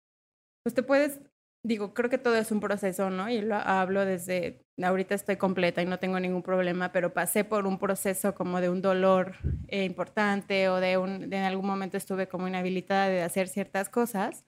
[0.63, 1.21] pues te puedes,
[1.65, 3.29] digo, creo que todo es un proceso, ¿no?
[3.29, 7.67] Y lo hablo desde, ahorita estoy completa y no tengo ningún problema, pero pasé por
[7.67, 9.35] un proceso como de un dolor
[9.67, 13.89] eh, importante o de un, de en algún momento estuve como inhabilitada de hacer ciertas
[13.89, 14.45] cosas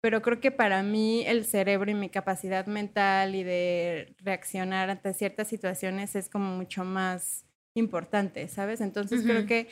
[0.00, 5.12] pero creo que para mí el cerebro y mi capacidad mental y de reaccionar ante
[5.14, 7.44] ciertas situaciones es como mucho más
[7.74, 8.80] importante, ¿sabes?
[8.80, 9.68] Entonces creo que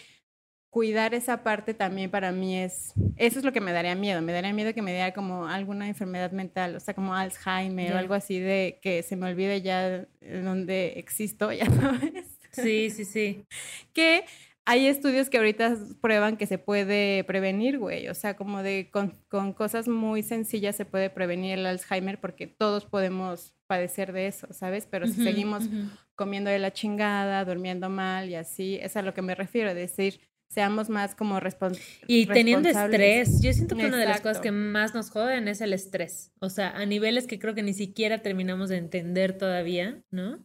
[0.70, 4.32] cuidar esa parte también para mí es, eso es lo que me daría miedo, me
[4.32, 8.14] daría miedo que me diera como alguna enfermedad mental, o sea, como Alzheimer o algo
[8.14, 12.26] así de que se me olvide ya dónde existo, ya sabes.
[12.52, 13.46] Sí, sí, sí.
[13.92, 14.24] que
[14.66, 18.08] hay estudios que ahorita prueban que se puede prevenir, güey.
[18.08, 22.84] O sea, como de con, cosas muy sencillas se puede prevenir el Alzheimer porque todos
[22.84, 24.88] podemos padecer de eso, ¿sabes?
[24.90, 25.68] Pero si seguimos
[26.16, 30.20] comiendo de la chingada, durmiendo mal y así, es a lo que me refiero, decir,
[30.48, 32.00] seamos más como responsables.
[32.08, 35.60] Y teniendo estrés, yo siento que una de las cosas que más nos joden es
[35.60, 36.32] el estrés.
[36.40, 40.44] O sea, a niveles que creo que ni siquiera terminamos de entender todavía, ¿no?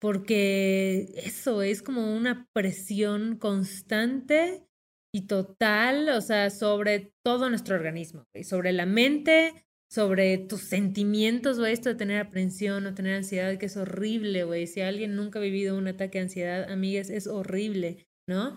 [0.00, 4.66] Porque eso es como una presión constante
[5.12, 11.66] y total, o sea, sobre todo nuestro organismo, sobre la mente, sobre tus sentimientos, o
[11.66, 14.66] esto de tener aprensión o tener ansiedad, que es horrible, güey.
[14.66, 18.56] Si alguien nunca ha vivido un ataque de ansiedad, amigas, es horrible, ¿no?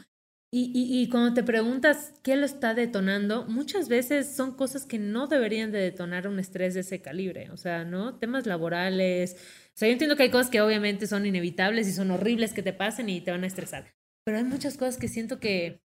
[0.55, 4.99] Y, y, y, cuando te preguntas qué lo está detonando, muchas veces son cosas que
[4.99, 8.19] no deberían de detonar un estrés de ese calibre, o sea, ¿no?
[8.19, 12.11] Temas laborales, o sea, yo entiendo que hay cosas que obviamente son inevitables y son
[12.11, 13.95] horribles que te pasen y te van a estresar.
[14.23, 15.81] Pero hay muchas cosas que siento que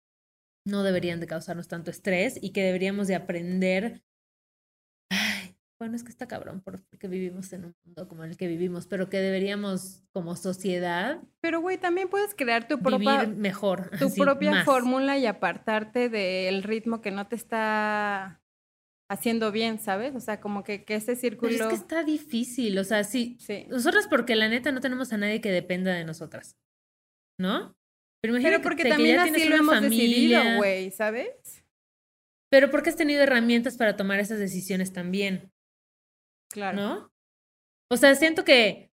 [0.67, 4.03] no deberían de causarnos tanto estrés y que deberíamos de aprender.
[5.79, 9.11] Bueno, es que está cabrón porque vivimos en un mundo como el que vivimos, pero
[9.11, 11.21] que deberíamos como sociedad.
[11.41, 17.01] Pero güey, también puedes crear tu propia mejor, tu propia fórmula y apartarte del ritmo
[17.01, 18.41] que no te está
[19.11, 20.15] haciendo bien, ¿sabes?
[20.15, 21.51] O sea, como que, que ese círculo...
[21.51, 23.67] Pero es que está difícil, o sea, sí, sí.
[23.69, 26.57] Nosotras porque la neta no tenemos a nadie que dependa de nosotras,
[27.39, 27.77] ¿no?
[28.23, 31.65] Pero, Pero porque también así lo hemos decidido, güey, ¿sabes?
[32.51, 35.53] Pero porque has tenido herramientas para tomar esas decisiones también.
[36.55, 36.77] Claro.
[36.77, 37.13] ¿No?
[37.91, 38.93] O sea, siento que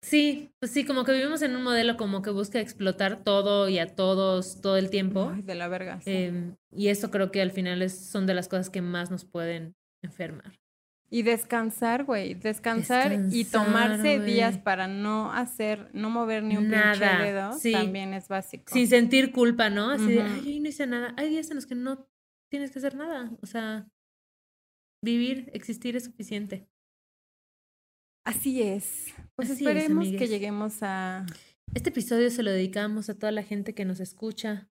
[0.00, 3.78] Sí, pues sí, como que vivimos en un modelo como que busca explotar todo y
[3.78, 5.32] a todos todo el tiempo.
[5.42, 6.00] de la verga.
[6.06, 9.24] Em, y eso creo que al final es, son de las cosas que más nos
[9.24, 10.58] pueden enfermar.
[11.10, 17.22] Y descansar, güey, descansar, y tomarse días para no hacer, no mover ni un nada.
[17.22, 18.72] dedo, también es básico.
[18.72, 19.90] Sin sentir culpa, ¿no?
[19.90, 21.14] Así de, ay, no hice nada.
[21.16, 22.06] Hay días en los que no
[22.50, 23.32] tienes que hacer nada.
[23.40, 23.88] O sea,
[25.04, 26.66] vivir, existir es suficiente.
[28.26, 29.06] Así es.
[29.36, 31.24] Pues esperemos que lleguemos a...
[31.74, 34.68] Este episodio se lo dedicamos a toda la gente que nos escucha,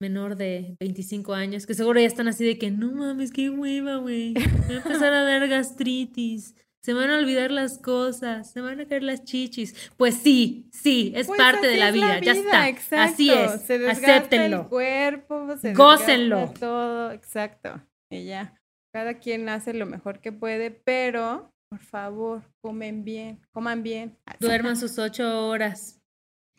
[0.00, 3.96] menor de 25 años, que seguro ya están así de que, no mames, qué hueva,
[3.96, 4.32] güey.
[4.34, 6.54] Voy a empezar a dar gastritis.
[6.82, 9.90] se me van a olvidar las cosas, se me van a caer las chichis.
[9.96, 12.68] Pues sí, sí, es Pues parte de la es vida, ya está.
[12.68, 13.12] exacto.
[13.14, 14.62] Así es, Se acéptenlo.
[14.62, 16.36] el cuerpo, se Gócenlo.
[16.40, 17.82] desgasta todo, exacto.
[18.10, 18.57] Y ya,
[18.98, 24.18] cada quien hace lo mejor que puede, pero por favor, comen bien, coman bien.
[24.40, 26.00] Duerman sus ocho horas.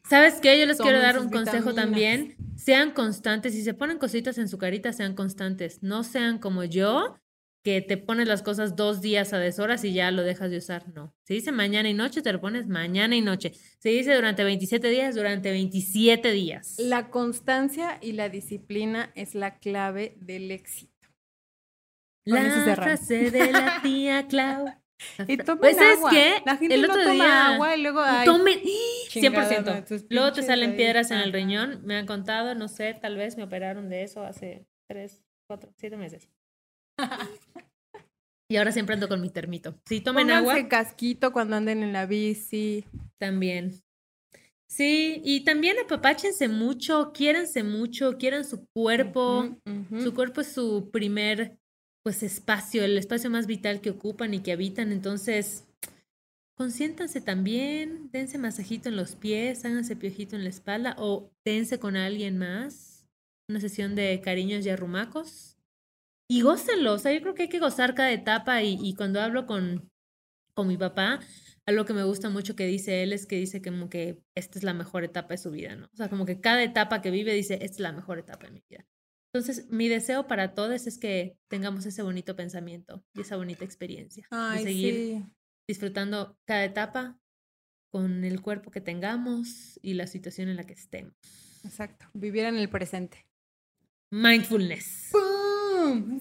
[0.10, 0.58] ¿Sabes qué?
[0.58, 1.76] Yo les quiero dar un consejo vitaminas.
[1.76, 2.38] también.
[2.56, 3.54] Sean constantes.
[3.54, 5.84] Si se ponen cositas en su carita, sean constantes.
[5.84, 7.18] No sean como yo,
[7.62, 10.88] que te pones las cosas dos días a deshoras y ya lo dejas de usar.
[10.96, 11.14] No.
[11.24, 13.52] Se dice mañana y noche, te lo pones mañana y noche.
[13.80, 16.76] Se dice durante 27 días, durante 27 días.
[16.78, 20.99] La constancia y la disciplina es la clave del éxito.
[22.26, 24.66] La frase de la tía Clau.
[25.18, 26.10] La Y tomen Pues, ¿sabes agua.
[26.12, 26.34] qué?
[26.46, 28.60] La gente El no otro toma día- agua y luego ay, Tomen,
[29.08, 29.76] chingada, 100%.
[29.80, 29.86] ¿no?
[29.86, 31.82] Tus Luego te salen piedras en el riñón.
[31.86, 35.96] Me han contado, no sé, tal vez me operaron de eso hace 3, 4, 7
[35.98, 36.30] meses.
[38.52, 39.76] Y ahora siempre ando con mi termito.
[39.88, 42.84] Si tomen Pónganse agua, casquito cuando anden en la bici.
[43.20, 43.74] también.
[44.68, 49.56] Sí, y también apapáchense mucho, quiéranse mucho, quieran su cuerpo.
[50.04, 51.58] Su cuerpo es su primer,
[52.04, 54.92] pues, espacio, el espacio más vital que ocupan y que habitan.
[54.92, 55.66] Entonces,
[56.56, 61.96] consiéntanse también, dense masajito en los pies, háganse piojito en la espalda o dense con
[61.96, 63.08] alguien más.
[63.50, 65.58] Una sesión de cariños y arrumacos.
[66.30, 66.94] Y gócenlo.
[66.94, 68.62] O sea, yo creo que hay que gozar cada etapa.
[68.62, 69.90] Y, y cuando hablo con,
[70.54, 71.20] con mi papá,
[71.70, 74.64] algo que me gusta mucho que dice él es que dice como que esta es
[74.64, 75.86] la mejor etapa de su vida, ¿no?
[75.94, 78.54] O sea, como que cada etapa que vive dice, esta es la mejor etapa de
[78.54, 78.86] mi vida.
[79.34, 84.26] Entonces, mi deseo para todos es que tengamos ese bonito pensamiento y esa bonita experiencia
[84.32, 85.26] Ay, de seguir sí.
[85.68, 87.20] disfrutando cada etapa
[87.92, 91.14] con el cuerpo que tengamos y la situación en la que estemos.
[91.64, 92.08] Exacto.
[92.14, 93.28] Vivir en el presente.
[94.12, 95.10] Mindfulness.
[95.12, 96.20] ¡Pum!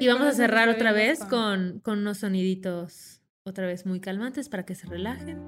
[0.00, 4.64] Y vamos a cerrar otra vez con, con unos soniditos otra vez muy calmantes para
[4.64, 5.38] que se relajen.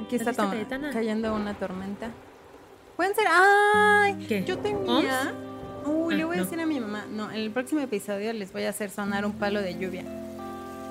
[0.00, 0.32] Aquí está
[0.92, 2.10] cayendo una tormenta.
[2.96, 3.26] Pueden ser.
[3.28, 4.24] ¡Ay!
[4.28, 4.44] ¿Qué?
[4.44, 5.32] Yo tenía.
[5.86, 6.44] Uy, Ah, le voy a no.
[6.44, 7.06] decir a mi mamá.
[7.10, 10.04] No, en el próximo episodio les voy a hacer sonar un palo de lluvia.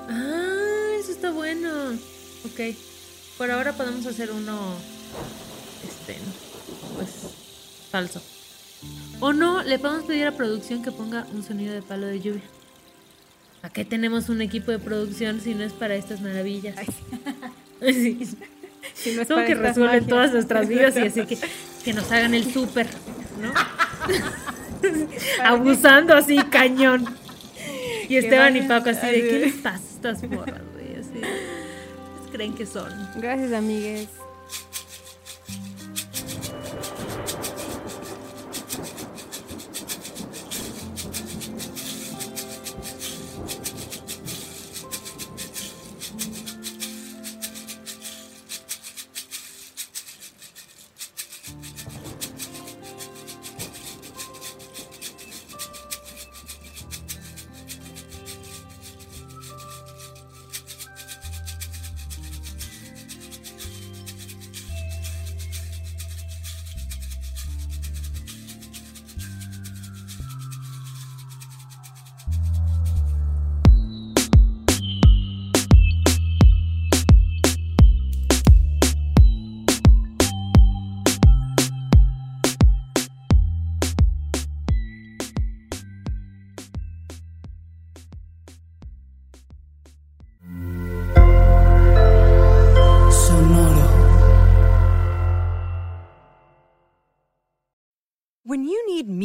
[0.08, 1.68] Ah, eso está bueno.
[2.44, 2.76] Ok.
[3.38, 4.74] Por ahora podemos hacer uno,
[5.82, 6.16] este,
[6.96, 7.10] pues,
[7.90, 8.22] falso.
[9.20, 12.42] O no, le podemos pedir a producción que ponga un sonido de palo de lluvia.
[13.62, 16.76] ¿A qué tenemos un equipo de producción si no es para estas maravillas?
[17.80, 18.18] Sí.
[18.94, 20.08] Si no es para que resuelven magias.
[20.08, 21.36] todas nuestras vidas y así que,
[21.84, 22.86] que nos hagan el súper,
[23.40, 23.52] ¿no?
[25.44, 27.06] Abusando así, cañón.
[28.06, 30.94] Y Esteban y Paco así de, ¿qué les pasa a estas morras, güey?
[31.00, 32.92] Así, ¿qué creen que son?
[33.16, 34.08] Gracias, amigues.